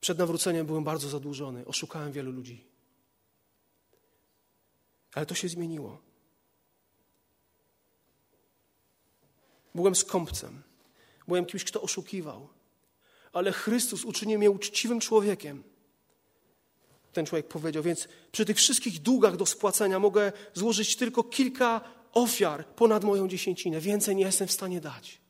Przed 0.00 0.18
nawróceniem 0.18 0.66
byłem 0.66 0.84
bardzo 0.84 1.08
zadłużony, 1.08 1.66
oszukałem 1.66 2.12
wielu 2.12 2.32
ludzi. 2.32 2.64
Ale 5.14 5.26
to 5.26 5.34
się 5.34 5.48
zmieniło. 5.48 5.98
Byłem 9.74 9.94
skąpcem, 9.94 10.62
byłem 11.28 11.46
kimś, 11.46 11.64
kto 11.64 11.82
oszukiwał, 11.82 12.48
ale 13.32 13.52
Chrystus 13.52 14.04
uczynił 14.04 14.38
mnie 14.38 14.50
uczciwym 14.50 15.00
człowiekiem. 15.00 15.62
Ten 17.12 17.26
człowiek 17.26 17.48
powiedział, 17.48 17.82
więc 17.82 18.08
przy 18.32 18.44
tych 18.44 18.56
wszystkich 18.56 19.02
długach 19.02 19.36
do 19.36 19.46
spłacenia 19.46 19.98
mogę 19.98 20.32
złożyć 20.54 20.96
tylko 20.96 21.24
kilka 21.24 21.80
ofiar 22.16 22.66
ponad 22.66 23.04
moją 23.04 23.28
dziesięcinę. 23.28 23.80
Więcej 23.80 24.16
nie 24.16 24.24
jestem 24.24 24.48
w 24.48 24.52
stanie 24.52 24.80
dać. 24.80 25.20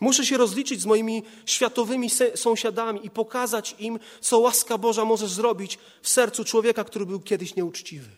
Muszę 0.00 0.26
się 0.26 0.36
rozliczyć 0.36 0.80
z 0.80 0.86
moimi 0.86 1.22
światowymi 1.46 2.10
sąsiadami 2.34 3.06
i 3.06 3.10
pokazać 3.10 3.76
im, 3.78 3.98
co 4.20 4.38
łaska 4.38 4.78
Boża 4.78 5.04
może 5.04 5.28
zrobić 5.28 5.78
w 6.02 6.08
sercu 6.08 6.44
człowieka, 6.44 6.84
który 6.84 7.06
był 7.06 7.20
kiedyś 7.20 7.56
nieuczciwy. 7.56 8.10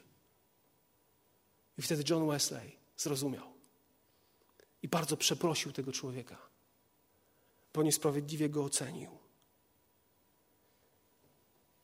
I 1.78 1.82
wtedy 1.82 2.04
John 2.10 2.28
Wesley 2.28 2.76
zrozumiał. 2.96 3.54
I 4.82 4.88
bardzo 4.88 5.16
przeprosił 5.16 5.72
tego 5.72 5.92
człowieka, 5.92 6.36
bo 7.74 7.82
niesprawiedliwie 7.82 8.48
go 8.48 8.64
ocenił. 8.64 9.10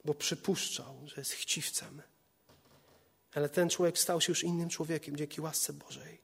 Bo 0.05 0.15
przypuszczał, 0.15 0.97
że 1.07 1.15
jest 1.21 1.33
chciwcem. 1.33 2.03
Ale 3.35 3.49
ten 3.49 3.71
człowiek 3.71 3.99
stał 3.99 4.21
się 4.21 4.33
już 4.33 4.45
innym 4.45 4.69
człowiekiem 4.69 5.17
dzięki 5.17 5.41
łasce 5.41 5.73
Bożej. 5.73 6.21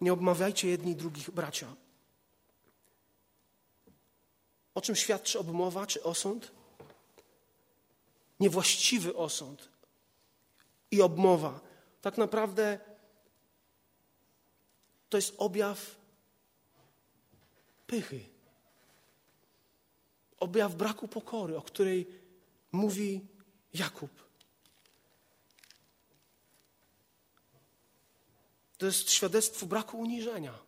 Nie 0.00 0.12
obmawiajcie 0.12 0.68
jedni 0.68 0.96
drugich 0.96 1.30
bracia. 1.30 1.76
O 4.74 4.80
czym 4.80 4.96
świadczy 4.96 5.38
obmowa 5.38 5.86
czy 5.86 6.02
osąd? 6.02 6.50
Niewłaściwy 8.40 9.16
osąd 9.16 9.68
i 10.90 11.02
obmowa. 11.02 11.60
Tak 12.00 12.18
naprawdę 12.18 12.78
to 15.08 15.18
jest 15.18 15.34
objaw 15.38 15.96
pychy. 17.86 18.20
Objaw 20.40 20.74
braku 20.74 21.08
pokory, 21.08 21.56
o 21.56 21.62
której 21.62 22.06
mówi 22.72 23.26
Jakub. 23.74 24.23
To 28.78 28.86
jest 28.86 29.10
świadectwo 29.10 29.66
braku 29.66 29.98
uniżenia. 29.98 30.58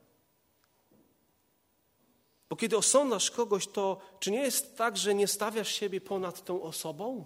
Bo 2.48 2.56
kiedy 2.56 2.76
osądzasz 2.76 3.30
kogoś, 3.30 3.66
to 3.66 4.00
czy 4.20 4.30
nie 4.30 4.40
jest 4.40 4.76
tak, 4.76 4.96
że 4.96 5.14
nie 5.14 5.28
stawiasz 5.28 5.68
siebie 5.68 6.00
ponad 6.00 6.44
tą 6.44 6.62
osobą? 6.62 7.24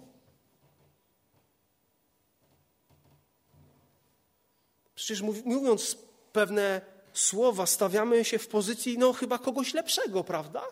Przecież 4.95 5.21
mówiąc 5.45 5.97
pewne 6.33 6.81
słowa, 7.13 7.65
stawiamy 7.65 8.25
się 8.25 8.39
w 8.39 8.47
pozycji, 8.47 8.97
no 8.97 9.13
chyba 9.13 9.37
kogoś 9.37 9.73
lepszego, 9.73 10.23
prawda? 10.23 10.63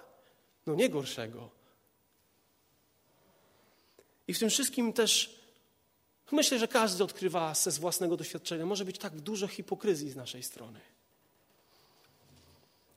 No 0.65 0.75
nie 0.75 0.89
gorszego. 0.89 1.49
I 4.27 4.33
w 4.33 4.39
tym 4.39 4.49
wszystkim 4.49 4.93
też 4.93 5.38
Myślę, 6.31 6.59
że 6.59 6.67
każdy 6.67 7.03
odkrywa 7.03 7.53
ze 7.53 7.71
własnego 7.71 8.17
doświadczenia. 8.17 8.65
Może 8.65 8.85
być 8.85 8.97
tak 8.97 9.15
dużo 9.15 9.47
hipokryzji 9.47 10.11
z 10.11 10.15
naszej 10.15 10.43
strony. 10.43 10.79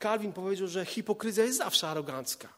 Calvin 0.03 0.33
powiedział, 0.33 0.68
że 0.68 0.85
hipokryzja 0.85 1.45
jest 1.45 1.59
zawsze 1.59 1.88
arogancka. 1.88 2.49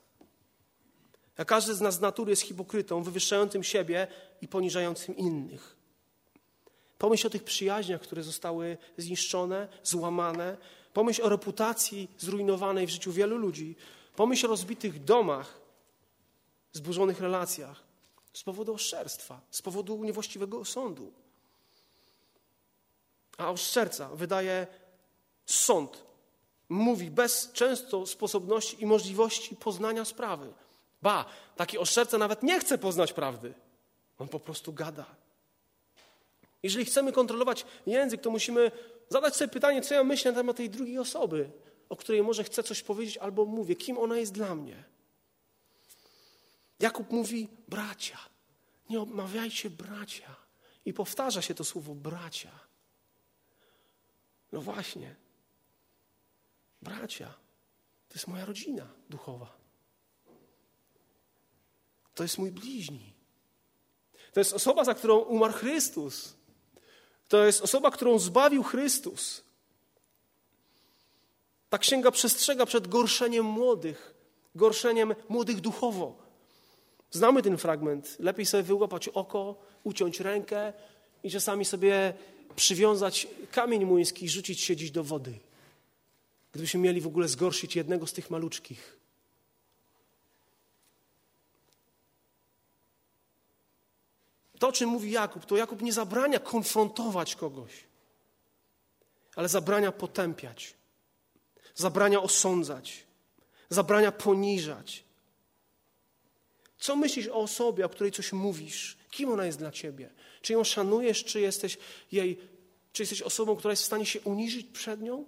A 1.36 1.44
każdy 1.44 1.74
z 1.74 1.80
nas 1.80 1.94
z 1.94 2.00
natury 2.00 2.30
jest 2.30 2.42
hipokrytą, 2.42 3.02
wywyższającym 3.02 3.64
siebie 3.64 4.06
i 4.42 4.48
poniżającym 4.48 5.16
innych. 5.16 5.76
Pomyśl 6.98 7.26
o 7.26 7.30
tych 7.30 7.44
przyjaźniach, 7.44 8.00
które 8.00 8.22
zostały 8.22 8.76
zniszczone, 8.98 9.68
złamane. 9.82 10.56
Pomyśl 10.92 11.22
o 11.22 11.28
reputacji 11.28 12.10
zrujnowanej 12.18 12.86
w 12.86 12.90
życiu 12.90 13.12
wielu 13.12 13.36
ludzi. 13.36 13.76
Pomyśl 14.16 14.46
o 14.46 14.48
rozbitych 14.48 15.04
domach, 15.04 15.60
zburzonych 16.72 17.20
relacjach 17.20 17.93
z 18.34 18.42
powodu 18.42 18.74
oszczerstwa, 18.74 19.40
z 19.50 19.62
powodu 19.62 20.04
niewłaściwego 20.04 20.58
osądu. 20.58 21.12
A 23.38 23.50
oszczerca 23.50 24.08
wydaje 24.08 24.66
sąd, 25.46 26.04
mówi 26.68 27.10
bez 27.10 27.52
często 27.52 28.06
sposobności 28.06 28.82
i 28.82 28.86
możliwości 28.86 29.56
poznania 29.56 30.04
sprawy. 30.04 30.52
Ba, 31.02 31.24
taki 31.56 31.78
oszczerca 31.78 32.18
nawet 32.18 32.42
nie 32.42 32.60
chce 32.60 32.78
poznać 32.78 33.12
prawdy. 33.12 33.54
On 34.18 34.28
po 34.28 34.40
prostu 34.40 34.72
gada. 34.72 35.06
Jeżeli 36.62 36.84
chcemy 36.84 37.12
kontrolować 37.12 37.66
język, 37.86 38.20
to 38.20 38.30
musimy 38.30 38.70
zadać 39.08 39.36
sobie 39.36 39.48
pytanie, 39.48 39.82
co 39.82 39.94
ja 39.94 40.04
myślę 40.04 40.32
na 40.32 40.38
temat 40.38 40.56
tej 40.56 40.70
drugiej 40.70 40.98
osoby, 40.98 41.50
o 41.88 41.96
której 41.96 42.22
może 42.22 42.44
chcę 42.44 42.62
coś 42.62 42.82
powiedzieć 42.82 43.18
albo 43.18 43.44
mówię, 43.44 43.76
kim 43.76 43.98
ona 43.98 44.18
jest 44.18 44.32
dla 44.32 44.54
mnie. 44.54 44.84
Jakub 46.84 47.10
mówi 47.10 47.48
bracia. 47.68 48.18
Nie 48.90 49.00
obmawiajcie 49.00 49.70
bracia. 49.70 50.36
I 50.84 50.92
powtarza 50.92 51.42
się 51.42 51.54
to 51.54 51.64
słowo 51.64 51.94
bracia. 51.94 52.50
No 54.52 54.60
właśnie. 54.60 55.14
Bracia. 56.82 57.34
To 58.08 58.14
jest 58.14 58.26
moja 58.26 58.44
rodzina 58.44 58.86
duchowa. 59.10 59.56
To 62.14 62.22
jest 62.22 62.38
mój 62.38 62.52
bliźni. 62.52 63.12
To 64.32 64.40
jest 64.40 64.52
osoba, 64.52 64.84
za 64.84 64.94
którą 64.94 65.18
umarł 65.18 65.52
Chrystus. 65.52 66.36
To 67.28 67.44
jest 67.44 67.60
osoba, 67.62 67.90
którą 67.90 68.18
zbawił 68.18 68.62
Chrystus. 68.62 69.44
Ta 71.68 71.78
księga 71.78 72.10
przestrzega 72.10 72.66
przed 72.66 72.88
gorszeniem 72.88 73.46
młodych, 73.46 74.14
gorszeniem 74.54 75.14
młodych 75.28 75.60
duchowo. 75.60 76.23
Znamy 77.14 77.42
ten 77.42 77.58
fragment. 77.58 78.16
Lepiej 78.20 78.46
sobie 78.46 78.62
wyłapać 78.62 79.08
oko, 79.08 79.54
uciąć 79.84 80.20
rękę 80.20 80.72
i 81.22 81.30
czasami 81.30 81.64
sobie 81.64 82.14
przywiązać 82.56 83.26
kamień 83.52 83.84
młyński 83.84 84.24
i 84.24 84.28
rzucić 84.28 84.60
się 84.60 84.76
dziś 84.76 84.90
do 84.90 85.04
wody. 85.04 85.38
Gdybyśmy 86.52 86.80
mieli 86.80 87.00
w 87.00 87.06
ogóle 87.06 87.28
zgorszyć 87.28 87.76
jednego 87.76 88.06
z 88.06 88.12
tych 88.12 88.30
maluczkich. 88.30 88.96
To, 94.58 94.68
o 94.68 94.72
czym 94.72 94.90
mówi 94.90 95.10
Jakub, 95.10 95.46
to 95.46 95.56
Jakub 95.56 95.82
nie 95.82 95.92
zabrania 95.92 96.38
konfrontować 96.38 97.36
kogoś, 97.36 97.72
ale 99.36 99.48
zabrania 99.48 99.92
potępiać, 99.92 100.74
zabrania 101.74 102.22
osądzać, 102.22 103.04
zabrania 103.68 104.12
poniżać, 104.12 105.04
co 106.84 106.96
myślisz 106.96 107.28
o 107.28 107.34
osobie, 107.34 107.86
o 107.86 107.88
której 107.88 108.12
coś 108.12 108.32
mówisz? 108.32 108.96
Kim 109.10 109.32
ona 109.32 109.46
jest 109.46 109.58
dla 109.58 109.70
ciebie? 109.70 110.10
Czy 110.42 110.52
ją 110.52 110.64
szanujesz, 110.64 111.24
czy 111.24 111.40
jesteś 111.40 111.78
jej, 112.12 112.40
czy 112.92 113.02
jesteś 113.02 113.22
osobą, 113.22 113.56
która 113.56 113.72
jest 113.72 113.82
w 113.82 113.86
stanie 113.86 114.06
się 114.06 114.20
uniżyć 114.20 114.66
przed 114.72 115.00
nią? 115.00 115.24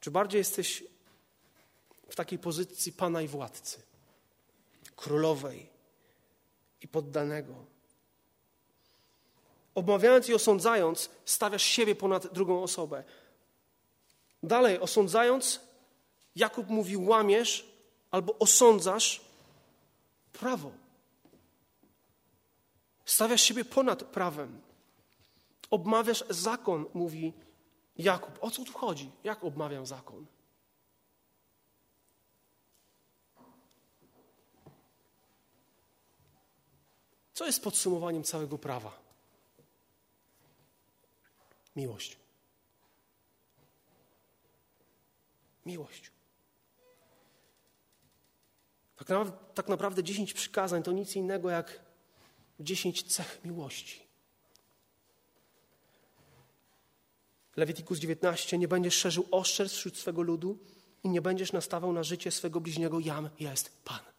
Czy 0.00 0.10
bardziej 0.10 0.38
jesteś 0.38 0.84
w 2.08 2.14
takiej 2.14 2.38
pozycji 2.38 2.92
pana 2.92 3.22
i 3.22 3.28
władcy, 3.28 3.82
królowej 4.96 5.66
i 6.82 6.88
poddanego? 6.88 7.54
Obmawiając 9.74 10.28
i 10.28 10.34
osądzając, 10.34 11.10
stawiasz 11.24 11.62
siebie 11.64 11.94
ponad 11.94 12.32
drugą 12.32 12.62
osobę. 12.62 13.04
Dalej, 14.42 14.78
osądzając, 14.80 15.60
Jakub 16.36 16.68
mówi, 16.68 16.96
łamiesz 16.96 17.66
albo 18.10 18.38
osądzasz 18.38 19.33
prawo. 20.38 20.70
Stawiasz 23.04 23.42
siebie 23.42 23.64
ponad 23.64 24.02
prawem. 24.04 24.60
Obmawiasz 25.70 26.24
zakon, 26.30 26.86
mówi 26.94 27.32
Jakub. 27.96 28.38
O 28.40 28.50
co 28.50 28.64
tu 28.64 28.72
chodzi? 28.72 29.10
Jak 29.24 29.44
obmawiam 29.44 29.86
zakon? 29.86 30.26
Co 37.32 37.46
jest 37.46 37.64
podsumowaniem 37.64 38.24
całego 38.24 38.58
prawa? 38.58 38.98
Miłość. 41.76 42.16
Miłość. 45.66 46.13
Tak 49.04 49.08
naprawdę, 49.08 49.54
tak 49.54 49.68
naprawdę 49.68 50.04
dziesięć 50.04 50.34
przykazań 50.34 50.82
to 50.82 50.92
nic 50.92 51.16
innego 51.16 51.50
jak 51.50 51.80
dziesięć 52.60 53.02
cech 53.02 53.40
miłości. 53.44 54.04
Lewitikus 57.56 57.98
19. 57.98 58.58
Nie 58.58 58.68
będziesz 58.68 58.94
szerzył 58.94 59.28
oszczerstw 59.30 59.78
wśród 59.78 59.98
swego 59.98 60.22
ludu 60.22 60.58
i 61.02 61.08
nie 61.08 61.22
będziesz 61.22 61.52
nastawał 61.52 61.92
na 61.92 62.02
życie 62.02 62.30
swego 62.30 62.60
bliźniego. 62.60 63.00
Jam 63.00 63.30
jest 63.40 63.82
Pan. 63.84 64.13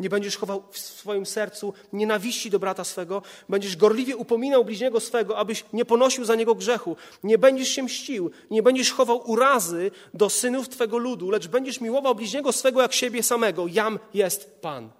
Nie 0.00 0.10
będziesz 0.10 0.36
chował 0.36 0.62
w 0.70 0.78
swoim 0.78 1.26
sercu 1.26 1.74
nienawiści 1.92 2.50
do 2.50 2.58
brata 2.58 2.84
swego, 2.84 3.22
będziesz 3.48 3.76
gorliwie 3.76 4.16
upominał 4.16 4.64
bliźniego 4.64 5.00
swego, 5.00 5.38
abyś 5.38 5.64
nie 5.72 5.84
ponosił 5.84 6.24
za 6.24 6.34
niego 6.34 6.54
grzechu. 6.54 6.96
Nie 7.22 7.38
będziesz 7.38 7.68
się 7.68 7.82
mścił, 7.82 8.30
nie 8.50 8.62
będziesz 8.62 8.92
chował 8.92 9.30
urazy 9.30 9.90
do 10.14 10.30
synów 10.30 10.68
twego 10.68 10.98
ludu, 10.98 11.30
lecz 11.30 11.48
będziesz 11.48 11.80
miłował 11.80 12.14
bliźniego 12.14 12.52
swego 12.52 12.82
jak 12.82 12.92
siebie 12.92 13.22
samego. 13.22 13.66
Jam 13.66 13.98
jest 14.14 14.60
Pan. 14.60 14.90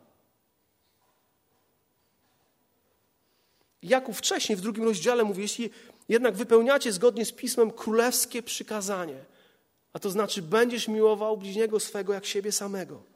Jakub 3.83 4.16
wcześniej 4.16 4.57
w 4.57 4.61
drugim 4.61 4.85
rozdziale 4.85 5.24
mówi, 5.24 5.42
jeśli 5.42 5.70
jednak 6.09 6.35
wypełniacie 6.35 6.92
zgodnie 6.92 7.24
z 7.24 7.33
pismem 7.33 7.70
królewskie 7.70 8.42
przykazanie, 8.42 9.24
a 9.92 9.98
to 9.98 10.11
znaczy 10.11 10.42
będziesz 10.42 10.88
miłował 10.88 11.37
bliźniego 11.37 11.80
swego 11.80 12.12
jak 12.12 12.26
siebie 12.26 12.52
samego. 12.52 13.13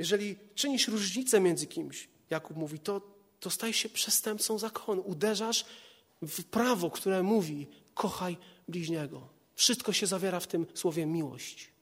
Jeżeli 0.00 0.36
czynisz 0.54 0.88
różnicę 0.88 1.40
między 1.40 1.66
kimś, 1.66 2.08
Jakub 2.30 2.56
mówi, 2.56 2.78
to, 2.78 3.00
to 3.40 3.50
stajesz 3.50 3.76
się 3.76 3.88
przestępcą 3.88 4.58
zakonu. 4.58 5.02
Uderzasz 5.02 5.64
w 6.22 6.44
prawo, 6.44 6.90
które 6.90 7.22
mówi: 7.22 7.66
kochaj 7.94 8.36
bliźniego. 8.68 9.28
Wszystko 9.54 9.92
się 9.92 10.06
zawiera 10.06 10.40
w 10.40 10.46
tym 10.46 10.66
słowie 10.74 11.06
miłość. 11.06 11.72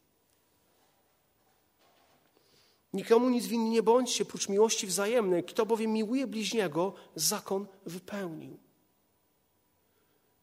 Nikomu 2.92 3.30
nic 3.30 3.46
winni 3.46 3.70
nie 3.70 3.82
bądźcie, 3.82 4.24
prócz 4.24 4.48
miłości 4.48 4.86
wzajemnej. 4.86 5.44
Kto 5.44 5.66
bowiem 5.66 5.92
miłuje 5.92 6.26
bliźniego, 6.26 6.94
zakon 7.14 7.66
wypełnił. 7.86 8.58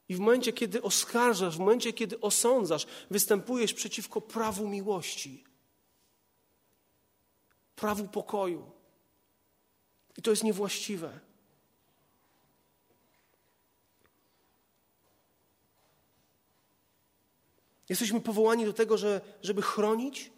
I 0.09 0.15
w 0.15 0.19
momencie, 0.19 0.53
kiedy 0.53 0.81
oskarżasz, 0.81 1.55
w 1.55 1.59
momencie, 1.59 1.93
kiedy 1.93 2.21
osądzasz, 2.21 2.85
występujesz 3.11 3.73
przeciwko 3.73 4.21
prawu 4.21 4.67
miłości 4.67 5.44
prawu 7.75 8.07
pokoju. 8.07 8.71
I 10.17 10.21
to 10.21 10.29
jest 10.29 10.43
niewłaściwe. 10.43 11.19
Jesteśmy 17.89 18.21
powołani 18.21 18.65
do 18.65 18.73
tego, 18.73 18.97
że, 18.97 19.21
żeby 19.43 19.61
chronić, 19.61 20.31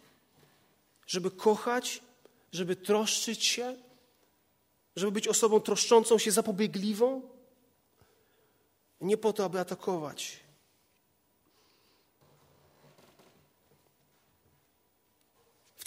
żeby 1.06 1.30
kochać, 1.30 2.02
żeby 2.52 2.76
troszczyć 2.76 3.44
się, 3.44 3.76
żeby 4.96 5.12
być 5.12 5.28
osobą 5.28 5.60
troszczącą 5.60 6.18
się, 6.18 6.30
zapobiegliwą. 6.30 7.22
Nie 9.00 9.16
po 9.16 9.32
to, 9.32 9.44
aby 9.44 9.60
atakować. 9.60 10.47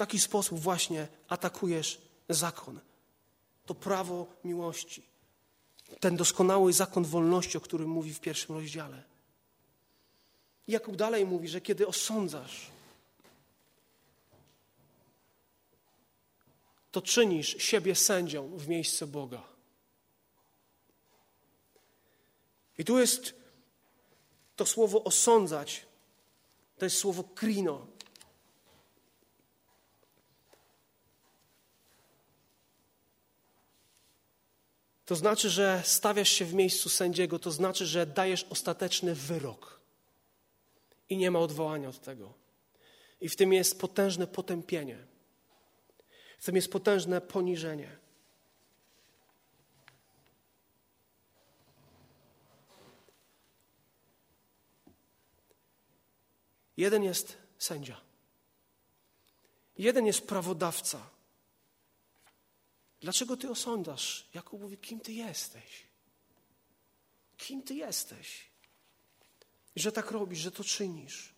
Taki 0.02 0.20
sposób 0.20 0.60
właśnie 0.60 1.08
atakujesz 1.30 2.02
zakon. 2.30 2.80
To 3.66 3.76
prawo 3.76 4.28
miłości. 4.44 5.04
Ten 6.00 6.18
doskonały 6.18 6.74
zakon 6.74 7.06
wolności, 7.06 7.58
o 7.58 7.62
którym 7.62 7.90
mówi 7.90 8.14
w 8.14 8.20
pierwszym 8.20 8.56
rozdziale. 8.56 9.04
Jakub 10.68 10.96
dalej 10.96 11.26
mówi, 11.26 11.48
że 11.48 11.62
kiedy 11.62 11.88
osądzasz, 11.88 12.72
to 16.92 17.02
czynisz 17.02 17.56
siebie 17.64 17.96
sędzią 17.96 18.58
w 18.58 18.68
miejsce 18.68 19.08
Boga. 19.08 19.44
I 22.78 22.86
tu 22.86 23.00
jest 23.00 23.34
to 24.56 24.66
słowo 24.66 25.04
osądzać, 25.04 25.86
to 26.78 26.86
jest 26.86 26.98
słowo 26.98 27.24
krino. 27.24 27.88
To 35.12 35.16
znaczy, 35.16 35.50
że 35.50 35.82
stawiasz 35.86 36.30
się 36.30 36.46
w 36.46 36.54
miejscu 36.54 36.90
sędziego, 36.90 37.40
to 37.40 37.52
znaczy, 37.52 37.86
że 37.86 38.06
dajesz 38.06 38.46
ostateczny 38.50 39.16
wyrok. 39.16 39.80
I 41.10 41.18
nie 41.18 41.32
ma 41.32 41.40
odwołania 41.40 41.90
od 41.90 42.02
tego. 42.02 42.34
I 43.22 43.30
w 43.30 43.36
tym 43.36 43.54
jest 43.54 43.80
potężne 43.80 44.28
potępienie. 44.28 44.98
W 46.40 46.46
tym 46.46 46.56
jest 46.56 46.72
potężne 46.72 47.22
poniżenie. 47.22 47.98
Jeden 56.78 57.04
jest 57.04 57.38
sędzia. 57.58 58.02
Jeden 59.78 60.06
jest 60.06 60.28
prawodawca. 60.28 61.10
Dlaczego 63.02 63.38
ty 63.38 63.50
osądzasz? 63.50 64.30
Jakub 64.34 64.62
mówi, 64.62 64.78
kim 64.78 65.00
ty 65.00 65.14
jesteś? 65.14 65.88
Kim 67.38 67.64
ty 67.64 67.74
jesteś? 67.74 68.52
Że 69.76 69.92
tak 69.92 70.12
robisz, 70.12 70.40
że 70.40 70.52
to 70.52 70.64
czynisz. 70.64 71.34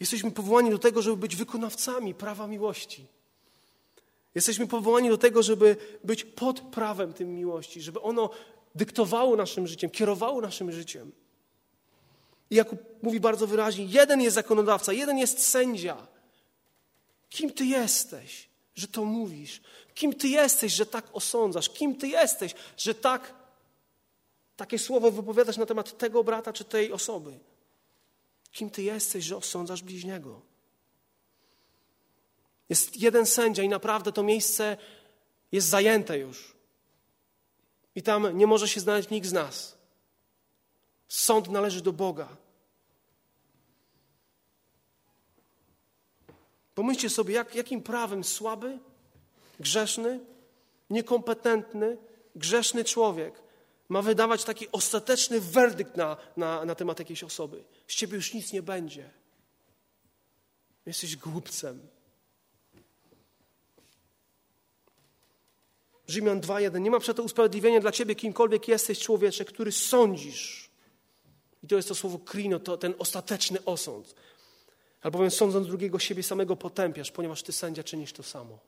Jesteśmy 0.00 0.30
powołani 0.30 0.70
do 0.70 0.78
tego, 0.78 1.02
żeby 1.02 1.16
być 1.16 1.36
wykonawcami 1.36 2.14
prawa 2.14 2.46
miłości. 2.46 3.06
Jesteśmy 4.34 4.66
powołani 4.66 5.08
do 5.08 5.18
tego, 5.18 5.42
żeby 5.42 5.76
być 6.04 6.24
pod 6.24 6.60
prawem 6.60 7.12
tym 7.12 7.34
miłości, 7.34 7.82
żeby 7.82 8.00
ono 8.00 8.30
dyktowało 8.74 9.36
naszym 9.36 9.66
życiem, 9.66 9.90
kierowało 9.90 10.40
naszym 10.40 10.72
życiem. 10.72 11.12
I 12.50 12.54
Jakub 12.54 12.80
mówi 13.02 13.20
bardzo 13.20 13.46
wyraźnie: 13.46 13.84
jeden 13.84 14.20
jest 14.20 14.34
zakonodawca, 14.34 14.92
jeden 14.92 15.18
jest 15.18 15.46
sędzia. 15.46 16.11
Kim 17.32 17.52
Ty 17.52 17.64
jesteś, 17.64 18.48
że 18.74 18.88
to 18.88 19.04
mówisz? 19.04 19.60
Kim 19.94 20.14
Ty 20.14 20.28
jesteś, 20.28 20.72
że 20.72 20.86
tak 20.86 21.04
osądzasz? 21.12 21.70
Kim 21.70 21.96
Ty 21.96 22.08
jesteś, 22.08 22.54
że 22.76 22.94
tak 22.94 23.34
takie 24.56 24.78
słowo 24.78 25.10
wypowiadasz 25.10 25.56
na 25.56 25.66
temat 25.66 25.98
tego 25.98 26.24
brata 26.24 26.52
czy 26.52 26.64
tej 26.64 26.92
osoby? 26.92 27.38
Kim 28.50 28.70
Ty 28.70 28.82
jesteś, 28.82 29.24
że 29.24 29.36
osądzasz 29.36 29.82
bliźniego? 29.82 30.40
Jest 32.68 32.96
jeden 32.96 33.26
sędzia 33.26 33.62
i 33.62 33.68
naprawdę 33.68 34.12
to 34.12 34.22
miejsce 34.22 34.76
jest 35.52 35.68
zajęte 35.68 36.18
już. 36.18 36.56
I 37.94 38.02
tam 38.02 38.38
nie 38.38 38.46
może 38.46 38.68
się 38.68 38.80
znaleźć 38.80 39.10
nikt 39.10 39.26
z 39.26 39.32
nas. 39.32 39.78
Sąd 41.08 41.48
należy 41.48 41.80
do 41.80 41.92
Boga. 41.92 42.36
Pomyślcie 46.74 47.10
sobie, 47.10 47.34
jak, 47.34 47.54
jakim 47.54 47.82
prawem 47.82 48.24
słaby, 48.24 48.78
grzeszny, 49.60 50.20
niekompetentny, 50.90 51.96
grzeszny 52.36 52.84
człowiek 52.84 53.42
ma 53.88 54.02
wydawać 54.02 54.44
taki 54.44 54.72
ostateczny 54.72 55.40
werdykt 55.40 55.96
na, 55.96 56.16
na, 56.36 56.64
na 56.64 56.74
temat 56.74 56.98
jakiejś 56.98 57.24
osoby. 57.24 57.64
Z 57.88 57.94
ciebie 57.94 58.16
już 58.16 58.34
nic 58.34 58.52
nie 58.52 58.62
będzie. 58.62 59.10
Jesteś 60.86 61.16
głupcem. 61.16 61.88
Rzymian 66.08 66.40
2:1. 66.40 66.80
Nie 66.80 66.90
ma 66.90 67.00
przeto 67.00 67.22
usprawiedliwienia 67.22 67.80
dla 67.80 67.92
ciebie, 67.92 68.14
kimkolwiek 68.14 68.68
jesteś 68.68 68.98
człowiecze, 68.98 69.44
który 69.44 69.72
sądzisz. 69.72 70.70
I 71.62 71.66
to 71.66 71.76
jest 71.76 71.88
to 71.88 71.94
słowo 71.94 72.18
krino, 72.18 72.58
to 72.60 72.76
ten 72.76 72.94
ostateczny 72.98 73.64
osąd. 73.64 74.14
Albowiem 75.02 75.30
sądząc 75.30 75.66
drugiego 75.66 75.98
siebie 75.98 76.22
samego 76.22 76.56
potępiasz, 76.56 77.10
ponieważ 77.10 77.42
ty 77.42 77.52
sędzia 77.52 77.82
czynisz 77.82 78.12
to 78.12 78.22
samo. 78.22 78.58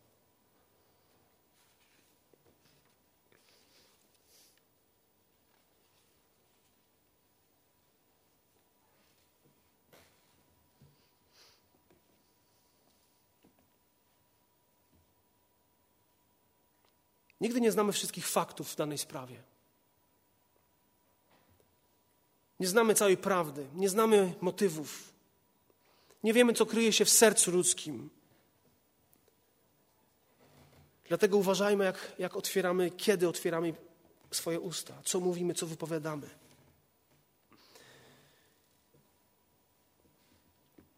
Nigdy 17.40 17.60
nie 17.60 17.72
znamy 17.72 17.92
wszystkich 17.92 18.28
faktów 18.28 18.72
w 18.72 18.76
danej 18.76 18.98
sprawie. 18.98 19.42
Nie 22.60 22.66
znamy 22.66 22.94
całej 22.94 23.16
prawdy, 23.16 23.66
nie 23.74 23.88
znamy 23.88 24.34
motywów, 24.40 25.13
nie 26.24 26.32
wiemy, 26.32 26.52
co 26.52 26.66
kryje 26.66 26.92
się 26.92 27.04
w 27.04 27.10
sercu 27.10 27.50
ludzkim. 27.50 28.10
Dlatego 31.08 31.36
uważajmy, 31.36 31.84
jak, 31.84 32.12
jak 32.18 32.36
otwieramy, 32.36 32.90
kiedy 32.90 33.28
otwieramy 33.28 33.74
swoje 34.30 34.60
usta, 34.60 35.02
co 35.04 35.20
mówimy, 35.20 35.54
co 35.54 35.66
wypowiadamy. 35.66 36.30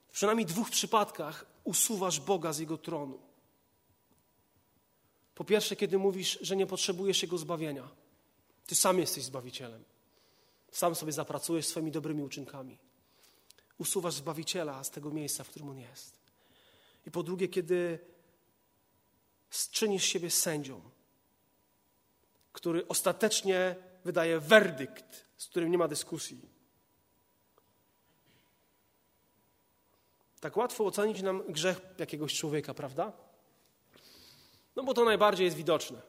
W 0.09 0.13
przynajmniej 0.13 0.47
dwóch 0.47 0.71
przypadkach 0.71 1.47
usuwasz 1.65 2.21
Boga 2.21 2.53
z 2.53 2.59
Jego 2.59 2.79
tronu. 2.79 3.19
Po 5.35 5.45
pierwsze, 5.45 5.77
kiedy 5.77 5.99
mówisz, 5.99 6.39
że 6.41 6.57
nie 6.57 6.67
potrzebujesz 6.67 7.23
Jego 7.23 7.39
zbawienia. 7.39 7.89
Ty 8.67 8.75
sam 8.75 8.99
jesteś 8.99 9.25
Zbawicielem. 9.25 9.85
Sam 10.71 10.95
sobie 10.95 11.13
zapracujesz 11.13 11.67
swoimi 11.67 11.91
dobrymi 11.91 12.23
uczynkami. 12.23 12.79
Usuwasz 13.79 14.15
Zbawiciela 14.15 14.85
z 14.85 14.91
tego 14.91 15.11
miejsca, 15.11 15.45
w 15.45 15.49
którym 15.49 15.69
On 15.69 15.79
jest. 15.79 16.19
I 17.07 17.11
po 17.11 17.23
drugie, 17.23 17.49
kiedy 17.49 17.99
czynisz 19.71 20.05
siebie 20.05 20.31
sędzią, 20.31 20.81
który 22.53 22.89
ostatecznie 22.89 23.77
wydaje 24.05 24.41
werdykt, 24.41 25.27
z 25.37 25.47
którym 25.47 25.71
nie 25.71 25.79
ma 25.79 25.89
dyskusji. 25.89 26.49
Tak 30.41 30.57
łatwo 30.57 30.85
ocenić 30.85 31.23
nam 31.23 31.43
grzech 31.53 31.81
jakiegoś 31.99 32.35
człowieka, 32.35 32.75
prawda? 32.75 33.13
No 34.77 34.83
bo 34.83 34.95
to 34.95 35.05
najbardziej 35.05 35.45
jest 35.45 35.57
widoczne. 35.57 36.03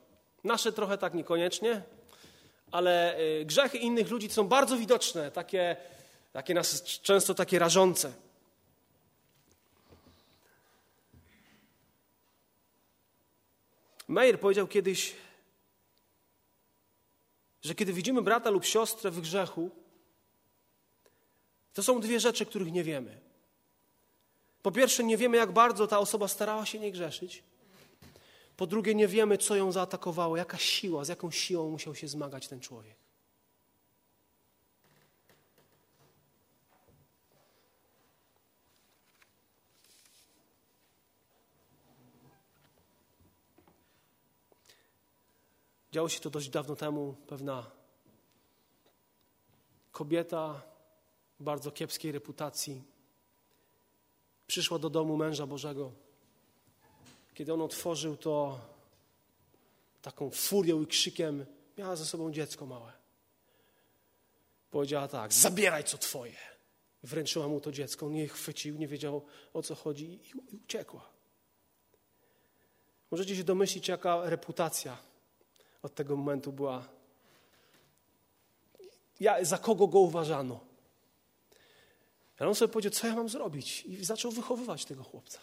Nasze 0.44 0.72
trochę 0.72 0.98
tak 0.98 1.14
niekoniecznie, 1.14 1.82
ale 2.72 3.20
y, 3.20 3.46
grzechy 3.46 3.78
innych 3.78 4.10
ludzi 4.10 4.30
są 4.30 4.48
bardzo 4.48 4.78
widoczne, 4.78 5.32
takie, 5.32 5.78
takie 6.38 6.54
nas 6.54 6.84
często 6.84 7.34
takie 7.34 7.60
rażące. 7.60 8.14
Meyer 14.08 14.40
powiedział 14.40 14.68
kiedyś, 14.68 15.16
że 17.62 17.76
kiedy 17.76 17.94
widzimy 17.94 18.22
brata 18.22 18.50
lub 18.50 18.66
siostrę 18.66 19.12
w 19.12 19.22
grzechu, 19.22 19.70
to 21.74 21.84
są 21.84 22.00
dwie 22.00 22.20
rzeczy, 22.20 22.46
których 22.46 22.72
nie 22.72 22.84
wiemy. 22.84 23.20
Po 24.62 24.72
pierwsze, 24.72 25.04
nie 25.04 25.18
wiemy, 25.18 25.38
jak 25.38 25.52
bardzo 25.52 25.88
ta 25.88 26.00
osoba 26.00 26.28
starała 26.28 26.66
się 26.66 26.80
nie 26.80 26.92
grzeszyć. 26.92 27.44
Po 28.58 28.68
drugie, 28.68 28.96
nie 28.96 29.08
wiemy, 29.08 29.38
co 29.38 29.56
ją 29.56 29.72
zaatakowało, 29.72 30.38
jaka 30.38 30.58
siła, 30.58 31.06
z 31.06 31.08
jaką 31.08 31.32
siłą 31.32 31.70
musiał 31.70 31.96
się 31.96 32.08
zmagać 32.08 32.48
ten 32.48 32.60
człowiek. 32.60 33.07
Działo 45.92 46.10
się 46.10 46.20
to 46.20 46.30
dość 46.30 46.50
dawno 46.50 46.76
temu. 46.76 47.16
Pewna 47.28 47.72
kobieta 49.92 50.62
bardzo 51.40 51.72
kiepskiej 51.72 52.12
reputacji 52.12 52.84
przyszła 54.48 54.80
do 54.80 54.90
domu 54.90 55.18
męża 55.18 55.48
Bożego. 55.48 55.92
Kiedy 57.34 57.54
on 57.54 57.62
otworzył 57.62 58.18
to 58.18 58.60
taką 60.02 60.30
furią 60.30 60.82
i 60.82 60.88
krzykiem, 60.88 61.46
miała 61.78 61.96
ze 61.96 62.06
sobą 62.06 62.32
dziecko 62.32 62.66
małe. 62.66 62.94
Powiedziała 64.72 65.08
tak: 65.08 65.34
Zabieraj 65.34 65.84
co 65.84 65.98
twoje. 65.98 66.38
Wręczyła 67.04 67.48
mu 67.48 67.62
to 67.62 67.72
dziecko. 67.72 68.06
On 68.06 68.16
je 68.16 68.28
chwycił, 68.28 68.78
nie 68.78 68.88
wiedział 68.88 69.26
o 69.54 69.62
co 69.62 69.76
chodzi 69.76 70.20
i 70.28 70.56
uciekła. 70.56 71.10
Możecie 73.12 73.36
się 73.36 73.44
domyślić, 73.44 73.88
jaka 73.88 74.30
reputacja 74.30 74.98
od 75.84 75.96
tego 75.96 76.16
momentu 76.16 76.52
była. 76.52 76.88
Ja, 79.20 79.46
za 79.46 79.58
kogo 79.58 79.88
go 79.88 80.00
uważano? 80.00 80.60
Ale 82.40 82.50
on 82.50 82.56
sobie 82.56 82.74
powiedział, 82.74 82.92
co 82.92 83.08
ja 83.08 83.16
mam 83.16 83.30
zrobić? 83.30 83.86
I 83.86 84.06
zaczął 84.06 84.32
wychowywać 84.32 84.86
tego 84.86 85.04
chłopca. 85.04 85.40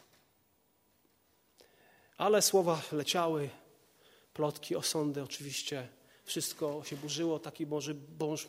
Ale 2.16 2.42
słowa 2.42 2.82
leciały, 2.92 3.50
plotki, 4.34 4.76
osądy, 4.76 5.22
oczywiście. 5.22 5.88
Wszystko 6.24 6.84
się 6.84 6.96
burzyło, 6.96 7.38
taki 7.38 7.66
Boży, 7.66 7.96
mąż, 8.20 8.46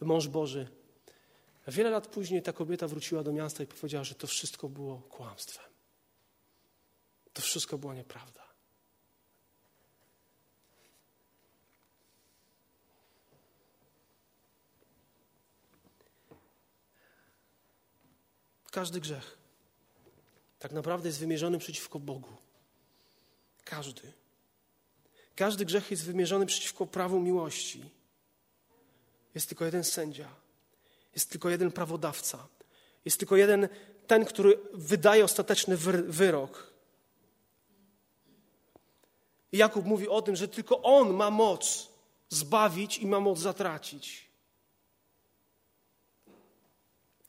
mąż 0.00 0.28
Boży. 0.28 0.68
Wiele 1.68 1.90
lat 1.90 2.06
później 2.06 2.42
ta 2.42 2.52
kobieta 2.52 2.88
wróciła 2.88 3.22
do 3.22 3.32
miasta 3.32 3.62
i 3.62 3.66
powiedziała, 3.66 4.04
że 4.04 4.14
to 4.14 4.26
wszystko 4.26 4.68
było 4.68 4.98
kłamstwem. 4.98 5.70
To 7.32 7.42
wszystko 7.42 7.78
była 7.78 7.94
nieprawda. 7.94 8.49
Każdy 18.70 19.00
grzech 19.00 19.38
tak 20.58 20.72
naprawdę 20.72 21.08
jest 21.08 21.20
wymierzony 21.20 21.58
przeciwko 21.58 21.98
Bogu. 21.98 22.36
Każdy. 23.64 24.12
Każdy 25.36 25.64
grzech 25.64 25.90
jest 25.90 26.04
wymierzony 26.04 26.46
przeciwko 26.46 26.86
prawu 26.86 27.20
miłości. 27.20 27.90
Jest 29.34 29.48
tylko 29.48 29.64
jeden 29.64 29.84
sędzia. 29.84 30.28
Jest 31.14 31.30
tylko 31.30 31.50
jeden 31.50 31.72
prawodawca. 31.72 32.48
Jest 33.04 33.18
tylko 33.18 33.36
jeden 33.36 33.68
ten, 34.06 34.24
który 34.24 34.58
wydaje 34.72 35.24
ostateczny 35.24 35.76
wyrok. 36.06 36.72
Jakub 39.52 39.86
mówi 39.86 40.08
o 40.08 40.22
tym, 40.22 40.36
że 40.36 40.48
tylko 40.48 40.82
on 40.82 41.14
ma 41.14 41.30
moc 41.30 41.88
zbawić 42.28 42.98
i 42.98 43.06
ma 43.06 43.20
moc 43.20 43.38
zatracić. 43.38 44.30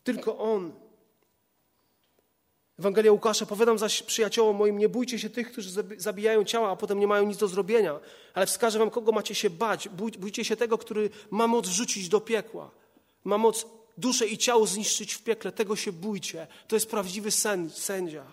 Tylko 0.03 0.37
on. 0.37 0.80
Ewangelia 2.82 3.11
Łukasza, 3.11 3.45
powiadam 3.45 3.79
zaś 3.79 4.03
przyjaciołom 4.03 4.55
moim, 4.55 4.77
nie 4.77 4.89
bójcie 4.89 5.19
się 5.19 5.29
tych, 5.29 5.51
którzy 5.51 5.69
zabijają 5.97 6.43
ciała, 6.43 6.71
a 6.71 6.75
potem 6.75 6.99
nie 6.99 7.07
mają 7.07 7.25
nic 7.25 7.38
do 7.38 7.47
zrobienia, 7.47 7.99
ale 8.34 8.45
wskażę 8.45 8.79
wam, 8.79 8.89
kogo 8.89 9.11
macie 9.11 9.36
się 9.36 9.49
bać. 9.49 9.89
Bójcie 10.19 10.45
się 10.45 10.55
tego, 10.55 10.77
który 10.77 11.09
ma 11.32 11.47
moc 11.47 11.67
wrzucić 11.67 12.09
do 12.09 12.21
piekła. 12.21 12.71
Ma 13.23 13.38
moc 13.38 13.65
duszę 13.97 14.27
i 14.27 14.38
ciało 14.38 14.67
zniszczyć 14.67 15.13
w 15.13 15.23
piekle. 15.23 15.51
Tego 15.51 15.75
się 15.75 15.91
bójcie. 15.91 16.47
To 16.67 16.75
jest 16.75 16.89
prawdziwy 16.89 17.32
sędzia. 17.73 18.25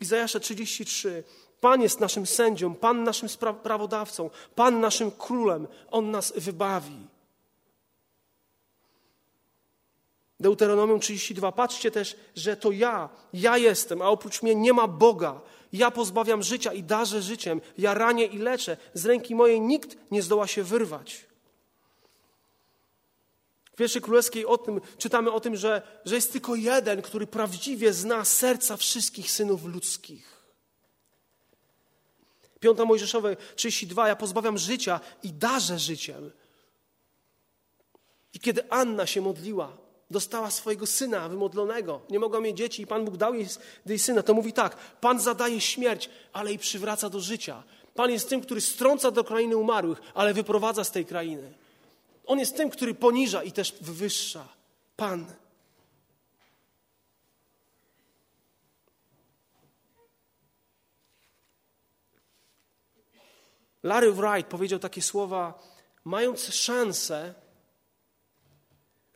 Izajasza 0.00 0.40
33. 0.40 1.24
Pan 1.60 1.82
jest 1.82 2.00
naszym 2.00 2.26
sędzią, 2.26 2.74
Pan 2.74 3.04
naszym 3.04 3.28
prawodawcą, 3.62 4.30
Pan 4.54 4.80
naszym 4.80 5.10
królem. 5.10 5.66
On 5.90 6.10
nas 6.10 6.32
wybawi. 6.36 7.06
Deuteronomium 10.40 11.00
32. 11.00 11.52
Patrzcie 11.52 11.90
też, 11.90 12.16
że 12.36 12.56
to 12.56 12.70
ja, 12.70 13.08
ja 13.32 13.58
jestem, 13.58 14.02
a 14.02 14.08
oprócz 14.08 14.42
mnie 14.42 14.54
nie 14.54 14.72
ma 14.72 14.88
Boga. 14.88 15.40
Ja 15.72 15.90
pozbawiam 15.90 16.42
życia 16.42 16.72
i 16.72 16.82
darzę 16.82 17.22
życiem. 17.22 17.60
Ja 17.78 17.94
ranię 17.94 18.26
i 18.26 18.38
leczę. 18.38 18.76
Z 18.94 19.06
ręki 19.06 19.34
mojej 19.34 19.60
nikt 19.60 19.96
nie 20.10 20.22
zdoła 20.22 20.46
się 20.46 20.62
wyrwać. 20.62 21.26
W 23.72 23.76
pierwszej 23.76 24.02
królewskiej 24.02 24.46
o 24.46 24.58
tym, 24.58 24.80
czytamy 24.98 25.32
o 25.32 25.40
tym, 25.40 25.56
że, 25.56 25.82
że 26.04 26.14
jest 26.14 26.32
tylko 26.32 26.54
jeden, 26.54 27.02
który 27.02 27.26
prawdziwie 27.26 27.92
zna 27.92 28.24
serca 28.24 28.76
wszystkich 28.76 29.30
synów 29.30 29.64
ludzkich. 29.64 30.38
Piąta 32.60 32.84
Mojżeszowe 32.84 33.36
32. 33.56 34.08
Ja 34.08 34.16
pozbawiam 34.16 34.58
życia 34.58 35.00
i 35.22 35.32
darzę 35.32 35.78
życiem. 35.78 36.30
I 38.34 38.40
kiedy 38.40 38.70
Anna 38.70 39.06
się 39.06 39.20
modliła, 39.20 39.76
dostała 40.10 40.50
swojego 40.50 40.86
syna 40.86 41.28
wymodlonego, 41.28 42.00
nie 42.10 42.18
mogła 42.18 42.40
mieć 42.40 42.56
dzieci 42.56 42.82
i 42.82 42.86
Pan 42.86 43.04
Bóg 43.04 43.16
dał 43.16 43.34
jej, 43.34 43.46
jej 43.86 43.98
syna, 43.98 44.22
to 44.22 44.34
mówi 44.34 44.52
tak, 44.52 44.76
Pan 45.00 45.20
zadaje 45.20 45.60
śmierć, 45.60 46.10
ale 46.32 46.52
i 46.52 46.58
przywraca 46.58 47.10
do 47.10 47.20
życia. 47.20 47.62
Pan 47.94 48.10
jest 48.10 48.28
tym, 48.28 48.40
który 48.40 48.60
strąca 48.60 49.10
do 49.10 49.24
krainy 49.24 49.56
umarłych, 49.56 50.00
ale 50.14 50.34
wyprowadza 50.34 50.84
z 50.84 50.90
tej 50.90 51.06
krainy. 51.06 51.52
On 52.26 52.38
jest 52.38 52.56
tym, 52.56 52.70
który 52.70 52.94
poniża 52.94 53.42
i 53.42 53.52
też 53.52 53.74
wywyższa. 53.80 54.48
Pan. 54.96 55.26
Larry 63.82 64.12
Wright 64.12 64.50
powiedział 64.50 64.78
takie 64.78 65.02
słowa, 65.02 65.62
mając 66.04 66.54
szansę 66.54 67.34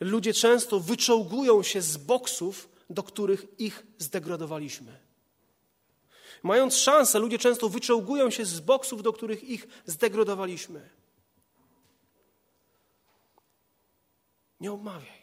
ludzie 0.04 0.34
często 0.34 0.80
wyczołgują 0.80 1.62
się 1.62 1.82
z 1.82 1.96
boksów, 1.96 2.68
do 2.90 3.02
których 3.02 3.60
ich 3.60 3.86
zdegradowaliśmy. 3.98 4.98
Mając 6.42 6.76
szansę, 6.76 7.18
ludzie 7.18 7.38
często 7.38 7.68
wyczołgują 7.68 8.30
się 8.30 8.44
z 8.44 8.60
boksów, 8.60 9.02
do 9.02 9.12
których 9.12 9.44
ich 9.44 9.66
zdegradowaliśmy. 9.86 10.90
Nie 14.60 14.72
obmawiaj, 14.72 15.22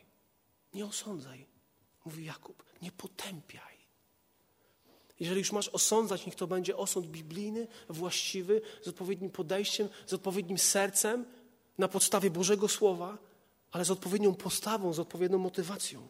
nie 0.74 0.86
osądzaj, 0.86 1.46
mówi 2.06 2.26
Jakub, 2.26 2.64
nie 2.82 2.92
potępiaj. 2.92 3.80
Jeżeli 5.20 5.40
już 5.40 5.52
masz 5.52 5.70
osądzać, 5.70 6.26
niech 6.26 6.36
to 6.36 6.48
będzie 6.48 6.78
osąd 6.78 7.08
biblijny, 7.08 7.68
właściwy, 7.90 8.62
z 8.82 8.88
odpowiednim 8.88 9.32
podejściem, 9.32 9.90
z 10.08 10.14
odpowiednim 10.14 10.58
sercem, 10.58 11.26
na 11.78 11.88
podstawie 11.88 12.30
Bożego 12.30 12.68
Słowa, 12.68 13.18
ale 13.72 13.86
z 13.86 13.92
odpowiednią 13.92 14.36
postawą, 14.36 14.94
z 14.94 15.00
odpowiednią 15.00 15.38
motywacją. 15.38 16.08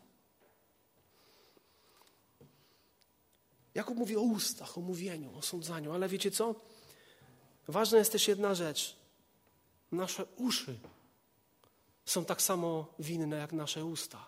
Jakub 3.75 3.97
mówi 3.97 4.15
o 4.15 4.21
ustach, 4.21 4.77
o 4.77 4.81
mówieniu, 4.81 5.37
o 5.37 5.41
sądzaniu, 5.41 5.91
ale 5.91 6.09
wiecie 6.09 6.31
co? 6.31 6.55
Ważna 7.67 7.97
jest 7.97 8.11
też 8.11 8.27
jedna 8.27 8.55
rzecz. 8.55 8.95
Nasze 9.91 10.25
uszy 10.25 10.79
są 12.05 12.25
tak 12.25 12.41
samo 12.41 12.93
winne 12.99 13.37
jak 13.37 13.53
nasze 13.53 13.85
usta. 13.85 14.25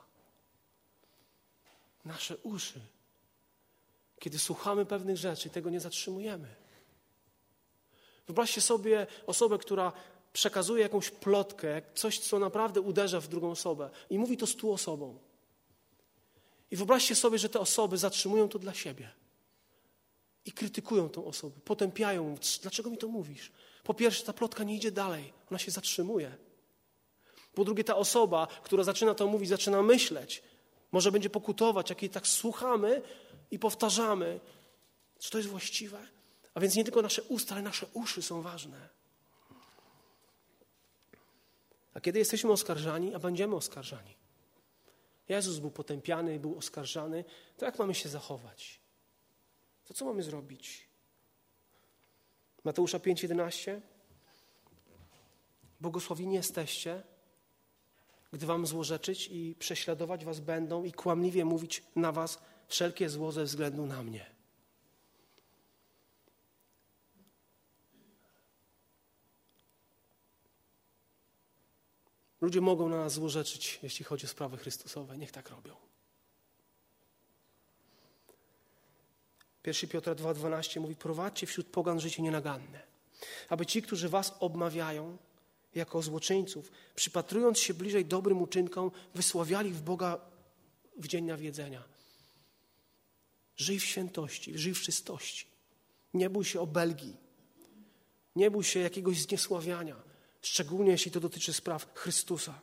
Nasze 2.05 2.37
uszy. 2.37 2.81
Kiedy 4.19 4.39
słuchamy 4.39 4.85
pewnych 4.85 5.17
rzeczy, 5.17 5.49
tego 5.49 5.69
nie 5.69 5.79
zatrzymujemy. 5.79 6.55
Wyobraźcie 8.27 8.61
sobie 8.61 9.07
osobę, 9.27 9.57
która 9.57 9.93
przekazuje 10.33 10.81
jakąś 10.81 11.09
plotkę, 11.09 11.81
coś, 11.95 12.19
co 12.19 12.39
naprawdę 12.39 12.81
uderza 12.81 13.19
w 13.19 13.27
drugą 13.27 13.51
osobę 13.51 13.89
i 14.09 14.19
mówi 14.19 14.37
to 14.37 14.47
stu 14.47 14.73
osobom. 14.73 15.19
I 16.71 16.75
wyobraźcie 16.75 17.15
sobie, 17.15 17.37
że 17.39 17.49
te 17.49 17.59
osoby 17.59 17.97
zatrzymują 17.97 18.49
to 18.49 18.59
dla 18.59 18.73
siebie 18.73 19.09
i 20.45 20.51
krytykują 20.51 21.09
tą 21.09 21.25
osobę, 21.25 21.59
potępiają. 21.65 22.35
Dlaczego 22.61 22.89
mi 22.89 22.97
to 22.97 23.07
mówisz? 23.07 23.51
Po 23.83 23.93
pierwsze, 23.93 24.23
ta 24.23 24.33
plotka 24.33 24.63
nie 24.63 24.75
idzie 24.75 24.91
dalej, 24.91 25.33
ona 25.49 25.59
się 25.59 25.71
zatrzymuje. 25.71 26.37
Po 27.53 27.65
drugie, 27.65 27.83
ta 27.83 27.95
osoba, 27.95 28.47
która 28.63 28.83
zaczyna 28.83 29.13
to 29.13 29.27
mówić, 29.27 29.49
zaczyna 29.49 29.81
myśleć. 29.81 30.43
Może 30.91 31.11
będzie 31.11 31.29
pokutować, 31.29 31.89
jak 31.89 32.01
jej 32.01 32.11
tak 32.11 32.27
słuchamy 32.27 33.01
i 33.51 33.59
powtarzamy. 33.59 34.39
Czy 35.19 35.31
to 35.31 35.37
jest 35.37 35.49
właściwe? 35.49 36.07
A 36.53 36.59
więc 36.59 36.75
nie 36.75 36.83
tylko 36.83 37.01
nasze 37.01 37.23
usta, 37.23 37.55
ale 37.55 37.63
nasze 37.63 37.85
uszy 37.93 38.21
są 38.21 38.41
ważne. 38.41 38.89
A 41.93 42.01
kiedy 42.01 42.19
jesteśmy 42.19 42.51
oskarżani, 42.51 43.13
a 43.15 43.19
będziemy 43.19 43.55
oskarżani, 43.55 44.15
Jezus 45.29 45.59
był 45.59 45.71
potępiany, 45.71 46.39
był 46.39 46.57
oskarżany, 46.57 47.23
to 47.57 47.65
jak 47.65 47.79
mamy 47.79 47.95
się 47.95 48.09
zachować? 48.09 48.79
To 49.85 49.93
co 49.93 50.05
mamy 50.05 50.23
zrobić? 50.23 50.87
Mateusza 52.63 52.99
5:11 52.99 53.81
Błogosławieni 55.81 56.35
jesteście, 56.35 57.03
gdy 58.33 58.45
wam 58.45 58.67
złorzeczyć 58.67 59.27
i 59.31 59.55
prześladować 59.59 60.25
was 60.25 60.39
będą 60.39 60.83
i 60.83 60.91
kłamliwie 60.91 61.45
mówić 61.45 61.83
na 61.95 62.11
was 62.11 62.39
wszelkie 62.67 63.09
zło 63.09 63.31
ze 63.31 63.43
względu 63.43 63.85
na 63.85 64.03
mnie. 64.03 64.40
Ludzie 72.41 72.61
mogą 72.61 72.89
na 72.89 72.97
nas 72.97 73.13
złorzeczyć, 73.13 73.79
jeśli 73.83 74.05
chodzi 74.05 74.25
o 74.25 74.29
sprawy 74.29 74.57
Chrystusowe. 74.57 75.17
Niech 75.17 75.31
tak 75.31 75.49
robią. 75.49 75.75
1 79.65 79.89
Piotra 79.89 80.15
2,12 80.15 80.81
mówi: 80.81 80.95
Prowadźcie 80.95 81.47
wśród 81.47 81.67
pogan 81.67 81.99
życie 81.99 82.23
nienaganne, 82.23 82.81
aby 83.49 83.65
ci, 83.65 83.81
którzy 83.81 84.09
was 84.09 84.33
obmawiają 84.39 85.17
jako 85.75 86.01
złoczyńców, 86.01 86.71
przypatrując 86.95 87.59
się 87.59 87.73
bliżej 87.73 88.05
dobrym 88.05 88.41
uczynkom, 88.41 88.91
wysławiali 89.15 89.71
w 89.71 89.81
Boga 89.81 90.19
w 90.97 91.07
dzień 91.07 91.25
nawiedzenia. 91.25 91.83
Żyj 93.55 93.79
w 93.79 93.85
świętości, 93.85 94.57
żyj 94.57 94.73
w 94.73 94.81
czystości. 94.81 95.45
Nie 96.13 96.29
bój 96.29 96.45
się 96.45 96.61
obelgi. 96.61 97.13
Nie 98.35 98.51
bój 98.51 98.63
się 98.63 98.79
jakiegoś 98.79 99.21
zniesławiania, 99.21 100.10
szczególnie 100.41 100.91
jeśli 100.91 101.11
to 101.11 101.19
dotyczy 101.19 101.53
spraw 101.53 101.87
Chrystusa. 101.93 102.59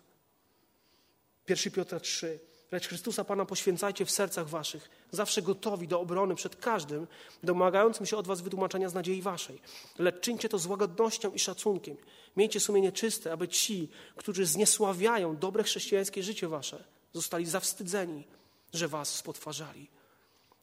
1 1.48 1.72
Piotra 1.72 2.00
3. 2.00 2.40
Lecz 2.72 2.88
Chrystusa 2.88 3.24
Pana 3.24 3.44
poświęcajcie 3.44 4.04
w 4.04 4.10
sercach 4.10 4.48
waszych, 4.48 4.90
zawsze 5.10 5.42
gotowi 5.42 5.88
do 5.88 6.00
obrony 6.00 6.34
przed 6.34 6.56
każdym, 6.56 7.06
domagającym 7.42 8.06
się 8.06 8.16
od 8.16 8.26
was 8.26 8.40
wytłumaczenia 8.40 8.88
z 8.88 8.94
nadziei 8.94 9.22
waszej. 9.22 9.60
Lecz 9.98 10.20
czyńcie 10.20 10.48
to 10.48 10.58
z 10.58 10.66
łagodnością 10.66 11.32
i 11.32 11.38
szacunkiem. 11.38 11.96
Miejcie 12.36 12.60
sumienie 12.60 12.92
czyste, 12.92 13.32
aby 13.32 13.48
ci, 13.48 13.88
którzy 14.16 14.46
zniesławiają 14.46 15.36
dobre 15.36 15.62
chrześcijańskie 15.62 16.22
życie 16.22 16.48
wasze, 16.48 16.84
zostali 17.12 17.46
zawstydzeni, 17.46 18.24
że 18.72 18.88
was 18.88 19.14
spotwarzali. 19.14 19.90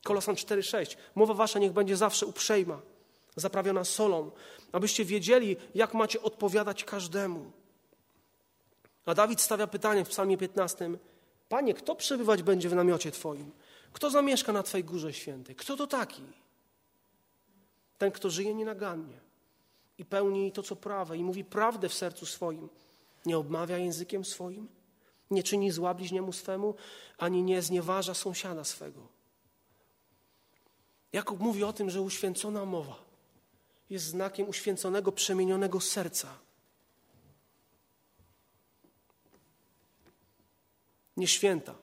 Kolosan 0.04 0.36
4,6. 0.36 0.96
Mowa 1.16 1.34
wasza 1.34 1.60
niech 1.60 1.72
będzie 1.72 1.98
zawsze 1.98 2.26
uprzejma, 2.26 2.82
zaprawiona 3.36 3.84
solą, 3.84 4.32
abyście 4.72 5.06
wiedzieli, 5.06 5.58
jak 5.76 5.94
macie 5.94 6.22
odpowiadać 6.22 6.84
każdemu. 6.84 7.52
A 9.06 9.14
Dawid 9.14 9.42
stawia 9.42 9.68
pytanie 9.68 10.06
w 10.06 10.10
psalmie 10.10 10.38
15. 10.38 10.90
Panie, 11.50 11.74
kto 11.74 11.96
przebywać 11.96 12.44
będzie 12.44 12.70
w 12.70 12.76
namiocie 12.76 13.12
Twoim? 13.12 13.52
Kto 13.94 14.10
zamieszka 14.10 14.52
na 14.52 14.64
Twojej 14.64 14.84
górze 14.84 15.14
świętej? 15.14 15.56
Kto 15.56 15.78
to 15.78 15.88
taki? 15.88 16.24
Ten, 17.98 18.12
kto 18.12 18.30
żyje 18.30 18.56
nienagannie 18.56 19.20
i 19.98 20.06
pełni 20.06 20.52
to, 20.52 20.64
co 20.64 20.76
prawe, 20.76 21.18
i 21.18 21.24
mówi 21.24 21.44
prawdę 21.44 21.90
w 21.90 21.94
sercu 21.94 22.26
swoim. 22.26 22.70
Nie 23.26 23.38
obmawia 23.38 23.78
językiem 23.78 24.26
swoim, 24.26 24.68
nie 25.32 25.44
czyni 25.44 25.72
zła 25.72 25.94
bliźniemu 25.94 26.34
swemu, 26.34 26.76
ani 27.18 27.44
nie 27.44 27.62
znieważa 27.62 28.14
sąsiada 28.14 28.64
swego. 28.64 29.08
Jakub 31.14 31.40
mówi 31.40 31.64
o 31.64 31.74
tym, 31.74 31.90
że 31.90 32.02
uświęcona 32.02 32.66
mowa 32.66 33.05
jest 33.90 34.06
znakiem 34.06 34.50
uświęconego, 34.50 35.12
przemienionego 35.12 35.82
serca. 35.82 36.40
Nieświęta, 41.18 41.76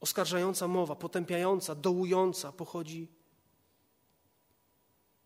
oskarżająca 0.00 0.68
mowa, 0.68 0.96
potępiająca, 0.96 1.74
dołująca 1.74 2.52
pochodzi 2.52 3.08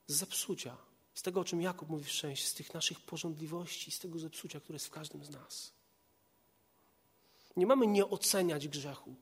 z 0.07 0.15
zepsucia, 0.15 0.77
z 1.15 1.23
tego, 1.23 1.41
o 1.41 1.45
czym 1.45 1.63
Jakub 1.63 1.89
mówi 1.89 2.05
szczęście, 2.05 2.49
z 2.49 2.55
tych 2.55 2.75
naszych 2.75 3.01
porządliwości, 3.01 3.91
z 3.91 3.99
tego 3.99 4.19
zepsucia, 4.19 4.61
które 4.61 4.77
jest 4.77 4.87
w 4.87 4.91
każdym 4.91 5.25
z 5.25 5.31
nas. 5.31 5.73
Nie 7.57 7.67
mamy 7.67 7.87
nie 7.87 8.07
oceniać 8.07 8.69
grzechu, 8.69 9.15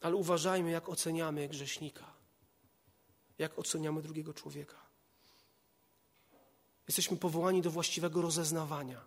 ale 0.00 0.16
uważajmy, 0.16 0.70
jak 0.70 0.88
oceniamy 0.88 1.48
grzesznika 1.48 2.18
jak 3.38 3.58
oceniamy 3.58 4.02
drugiego 4.02 4.34
człowieka. 4.34 4.87
Jesteśmy 6.88 7.16
powołani 7.16 7.62
do 7.62 7.70
właściwego 7.70 8.22
rozeznawania, 8.22 9.04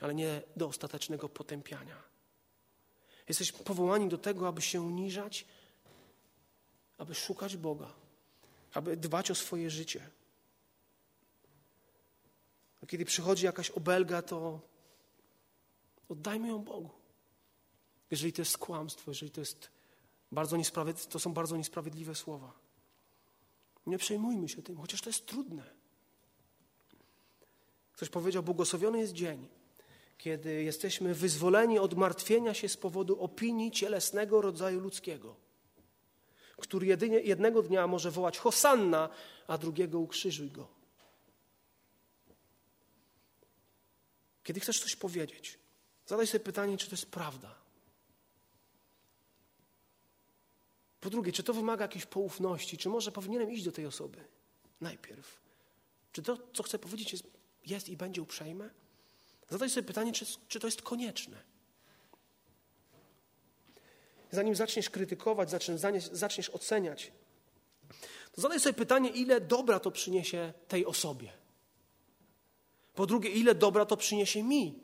ale 0.00 0.14
nie 0.14 0.42
do 0.56 0.68
ostatecznego 0.68 1.28
potępiania. 1.28 1.96
Jesteśmy 3.28 3.58
powołani 3.58 4.08
do 4.08 4.18
tego, 4.18 4.48
aby 4.48 4.62
się 4.62 4.80
uniżać, 4.80 5.46
aby 6.98 7.14
szukać 7.14 7.56
Boga, 7.56 7.92
aby 8.74 8.96
dbać 8.96 9.30
o 9.30 9.34
swoje 9.34 9.70
życie. 9.70 10.10
A 12.82 12.86
kiedy 12.86 13.04
przychodzi 13.04 13.44
jakaś 13.44 13.70
obelga, 13.70 14.22
to 14.22 14.60
oddajmy 16.08 16.48
ją 16.48 16.58
Bogu. 16.58 16.90
Jeżeli 18.10 18.32
to 18.32 18.42
jest 18.42 18.58
kłamstwo, 18.58 19.10
jeżeli 19.10 19.30
to, 19.30 19.40
jest 19.40 19.70
bardzo 20.32 20.56
to 21.10 21.18
są 21.18 21.34
bardzo 21.34 21.56
niesprawiedliwe 21.56 22.14
słowa. 22.14 22.52
Nie 23.86 23.98
przejmujmy 23.98 24.48
się 24.48 24.62
tym, 24.62 24.76
chociaż 24.76 25.00
to 25.00 25.08
jest 25.08 25.26
trudne. 25.26 25.79
Ktoś 28.00 28.08
powiedział, 28.08 28.42
błogosławiony 28.42 28.98
jest 28.98 29.12
dzień, 29.12 29.48
kiedy 30.18 30.62
jesteśmy 30.62 31.14
wyzwoleni 31.14 31.78
od 31.78 31.94
martwienia 31.94 32.54
się 32.54 32.68
z 32.68 32.76
powodu 32.76 33.20
opinii 33.20 33.70
cielesnego 33.70 34.40
rodzaju 34.40 34.80
ludzkiego, 34.80 35.36
który 36.56 36.86
jedynie, 36.86 37.20
jednego 37.20 37.62
dnia 37.62 37.86
może 37.86 38.10
wołać 38.10 38.38
Hosanna, 38.38 39.08
a 39.46 39.58
drugiego 39.58 39.98
ukrzyżuj 39.98 40.50
go. 40.50 40.68
Kiedy 44.42 44.60
chcesz 44.60 44.80
coś 44.80 44.96
powiedzieć, 44.96 45.58
zadaj 46.06 46.26
sobie 46.26 46.44
pytanie, 46.44 46.76
czy 46.76 46.86
to 46.86 46.92
jest 46.92 47.10
prawda. 47.10 47.54
Po 51.00 51.10
drugie, 51.10 51.32
czy 51.32 51.42
to 51.42 51.54
wymaga 51.54 51.84
jakiejś 51.84 52.06
poufności, 52.06 52.78
czy 52.78 52.88
może 52.88 53.12
powinienem 53.12 53.50
iść 53.50 53.64
do 53.64 53.72
tej 53.72 53.86
osoby 53.86 54.24
najpierw? 54.80 55.40
Czy 56.12 56.22
to, 56.22 56.38
co 56.52 56.62
chcę 56.62 56.78
powiedzieć, 56.78 57.12
jest, 57.12 57.39
jest 57.66 57.88
i 57.88 57.96
będzie 57.96 58.22
uprzejme? 58.22 58.70
Zadaj 59.48 59.70
sobie 59.70 59.86
pytanie, 59.86 60.12
czy, 60.12 60.26
czy 60.48 60.60
to 60.60 60.66
jest 60.66 60.82
konieczne. 60.82 61.36
Zanim 64.30 64.54
zaczniesz 64.54 64.90
krytykować, 64.90 65.50
zaczniesz, 65.50 65.80
zaczniesz 66.12 66.50
oceniać, 66.50 67.12
to 68.32 68.40
zadaj 68.40 68.60
sobie 68.60 68.72
pytanie, 68.72 69.08
ile 69.08 69.40
dobra 69.40 69.80
to 69.80 69.90
przyniesie 69.90 70.52
tej 70.68 70.86
osobie. 70.86 71.32
Po 72.94 73.06
drugie, 73.06 73.30
ile 73.30 73.54
dobra 73.54 73.86
to 73.86 73.96
przyniesie 73.96 74.42
mi. 74.42 74.78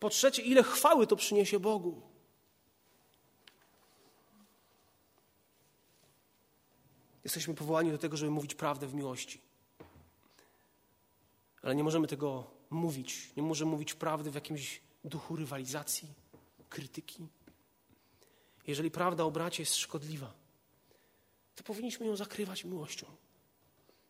Po 0.00 0.10
trzecie, 0.10 0.42
ile 0.42 0.62
chwały 0.62 1.06
to 1.06 1.16
przyniesie 1.16 1.60
Bogu. 1.60 2.02
Jesteśmy 7.24 7.54
powołani 7.54 7.90
do 7.90 7.98
tego, 7.98 8.16
żeby 8.16 8.30
mówić 8.30 8.54
prawdę 8.54 8.86
w 8.86 8.94
miłości. 8.94 9.47
Ale 11.62 11.74
nie 11.74 11.84
możemy 11.84 12.06
tego 12.06 12.50
mówić. 12.70 13.30
Nie 13.36 13.42
możemy 13.42 13.70
mówić 13.70 13.94
prawdy 13.94 14.30
w 14.30 14.34
jakimś 14.34 14.80
duchu 15.04 15.36
rywalizacji, 15.36 16.08
krytyki. 16.68 17.28
Jeżeli 18.66 18.90
prawda 18.90 19.24
o 19.24 19.30
bracie 19.30 19.62
jest 19.62 19.76
szkodliwa, 19.76 20.34
to 21.54 21.62
powinniśmy 21.64 22.06
ją 22.06 22.16
zakrywać 22.16 22.64
miłością. 22.64 23.06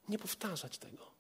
Nie 0.08 0.18
powtarzać 0.18 0.78
tego. 0.78 1.18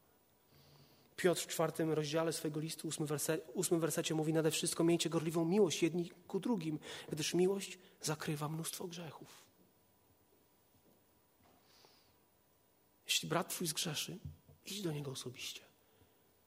Piotr 1.16 1.42
w 1.42 1.46
czwartym 1.46 1.92
rozdziale 1.92 2.32
swojego 2.32 2.60
listu, 2.60 2.88
ósmym, 2.88 3.06
werse, 3.06 3.38
ósmym 3.54 3.80
wersecie 3.80 4.14
mówi 4.14 4.32
nade 4.32 4.50
wszystko 4.50 4.84
miejcie 4.84 5.10
gorliwą 5.10 5.44
miłość 5.44 5.82
jedni 5.82 6.10
ku 6.10 6.40
drugim, 6.40 6.78
gdyż 7.08 7.34
miłość 7.34 7.78
zakrywa 8.02 8.48
mnóstwo 8.48 8.88
grzechów. 8.88 9.42
Jeśli 13.06 13.28
brat 13.28 13.48
twój 13.48 13.66
zgrzeszy, 13.66 14.18
idź 14.66 14.82
do 14.82 14.92
niego 14.92 15.10
osobiście. 15.10 15.67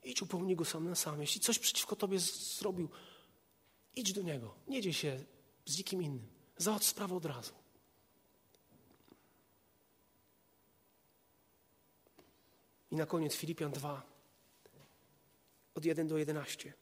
Idź 0.03 0.21
upomnij 0.21 0.55
go 0.55 0.65
sam 0.65 0.89
na 0.89 0.95
sam. 0.95 1.21
Jeśli 1.21 1.41
coś 1.41 1.59
przeciwko 1.59 1.95
tobie 1.95 2.19
zrobił, 2.19 2.89
idź 3.95 4.13
do 4.13 4.21
niego. 4.21 4.55
Nie 4.67 4.81
dziej 4.81 4.93
się 4.93 5.23
z 5.65 5.77
nikim 5.77 6.03
innym. 6.03 6.27
Załatw 6.57 6.85
sprawę 6.85 7.15
od 7.15 7.25
razu. 7.25 7.53
I 12.91 12.95
na 12.95 13.05
koniec 13.05 13.35
Filipian 13.35 13.71
2, 13.71 14.01
od 15.75 15.85
1 15.85 16.07
do 16.07 16.17
11. 16.17 16.73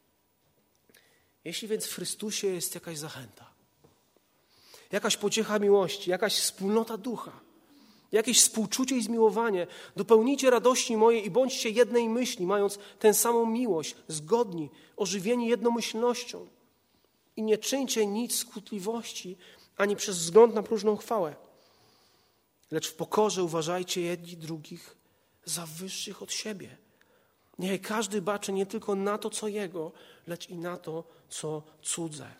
Jeśli 1.44 1.68
więc 1.68 1.86
w 1.86 1.94
Chrystusie 1.94 2.48
jest 2.48 2.76
jakaś 2.76 2.98
zachęta, 2.98 3.54
jakaś 4.92 5.18
pociecha 5.18 5.60
miłości, 5.60 6.10
jakaś 6.10 6.40
wspólnota 6.40 6.98
ducha, 6.98 7.40
jakieś 8.12 8.40
współczucie 8.40 8.98
i 8.98 9.04
zmiłowanie, 9.04 9.68
dopełnijcie 9.96 10.50
radości 10.50 10.98
mojej 10.98 11.26
i 11.26 11.32
bądźcie 11.32 11.70
jednej 11.70 12.10
myśli, 12.10 12.46
mając 12.46 12.80
tę 13.00 13.14
samą 13.14 13.46
miłość, 13.46 13.96
zgodni, 14.08 14.70
ożywieni 14.98 15.48
jednomyślnością. 15.48 16.48
I 17.36 17.44
nie 17.44 17.58
czyńcie 17.58 18.06
nic 18.06 18.36
skutliwości, 18.36 19.38
ani 19.78 19.96
przez 19.96 20.18
wzgląd 20.18 20.54
na 20.54 20.64
próżną 20.64 20.98
chwałę, 20.98 21.36
lecz 22.72 22.90
w 22.90 22.96
pokorze 22.96 23.44
uważajcie 23.44 24.02
jedni 24.02 24.38
drugich 24.38 24.96
za 25.46 25.66
wyższych 25.66 26.22
od 26.22 26.32
siebie. 26.32 26.78
Niech 27.60 27.82
każdy 27.82 28.22
baczy 28.22 28.52
nie 28.52 28.66
tylko 28.66 28.96
na 28.96 29.18
to, 29.18 29.30
co 29.30 29.48
jego, 29.48 29.92
lecz 30.28 30.50
i 30.50 30.56
na 30.56 30.78
to, 30.78 31.04
co 31.30 31.64
cudze. 31.82 32.32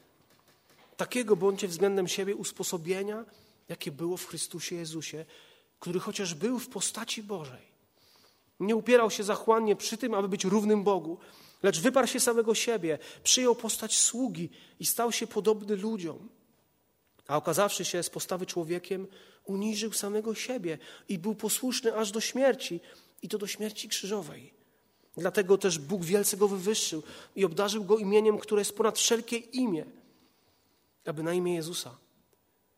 Takiego 0.98 1.36
bądźcie 1.36 1.68
względem 1.68 2.08
siebie 2.08 2.36
usposobienia, 2.36 3.26
jakie 3.70 3.92
było 3.92 4.18
w 4.18 4.26
Chrystusie 4.26 4.76
Jezusie, 4.76 5.26
który 5.80 6.00
chociaż 6.00 6.34
był 6.34 6.60
w 6.60 6.70
postaci 6.70 7.24
Bożej, 7.24 7.70
nie 8.60 8.76
upierał 8.76 9.12
się 9.12 9.24
zachłannie 9.24 9.76
przy 9.76 9.98
tym, 9.98 10.14
aby 10.14 10.30
być 10.30 10.46
równym 10.46 10.84
Bogu, 10.84 11.18
lecz 11.64 11.80
wyparł 11.80 12.08
się 12.08 12.20
samego 12.20 12.56
siebie, 12.56 12.98
przyjął 13.24 13.56
postać 13.56 13.98
sługi 13.98 14.50
i 14.80 14.86
stał 14.86 15.12
się 15.12 15.28
podobny 15.28 15.76
ludziom. 15.76 16.30
A 17.28 17.38
okazawszy 17.38 17.86
się 17.86 18.04
z 18.04 18.10
postawy 18.10 18.46
człowiekiem, 18.46 19.08
uniżył 19.46 19.94
samego 19.94 20.36
siebie 20.36 20.78
i 21.10 21.18
był 21.20 21.36
posłuszny 21.36 21.96
aż 21.96 22.12
do 22.12 22.22
śmierci, 22.22 22.80
i 23.22 23.30
to 23.30 23.38
do 23.38 23.48
śmierci 23.48 23.90
krzyżowej. 23.90 24.54
Dlatego 25.18 25.58
też 25.58 25.80
Bóg 25.80 26.06
wielce 26.06 26.38
go 26.38 26.48
wywyższył 26.48 27.04
i 27.36 27.46
obdarzył 27.46 27.84
go 27.84 27.98
imieniem, 27.98 28.38
które 28.38 28.62
jest 28.62 28.78
ponad 28.78 28.98
wszelkie 28.98 29.38
imię, 29.38 29.86
aby 31.06 31.24
na 31.24 31.34
imię 31.34 31.56
Jezusa 31.56 31.98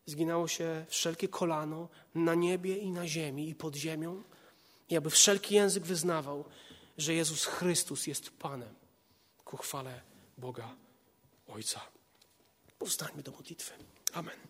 zginało 0.05 0.47
się 0.47 0.85
wszelkie 0.89 1.27
kolano 1.27 1.89
na 2.15 2.35
niebie 2.35 2.77
i 2.77 2.91
na 2.91 3.07
ziemi 3.07 3.49
i 3.49 3.55
pod 3.55 3.75
ziemią, 3.75 4.23
i 4.89 4.97
aby 4.97 5.09
wszelki 5.09 5.55
język 5.55 5.83
wyznawał, 5.83 6.45
że 6.97 7.13
Jezus 7.13 7.45
Chrystus 7.45 8.07
jest 8.07 8.29
Panem 8.29 8.75
ku 9.45 9.57
chwale 9.57 10.01
Boga 10.37 10.75
Ojca. 11.47 11.81
Powstańmy 12.79 13.23
do 13.23 13.31
modlitwy. 13.31 13.73
Amen. 14.13 14.41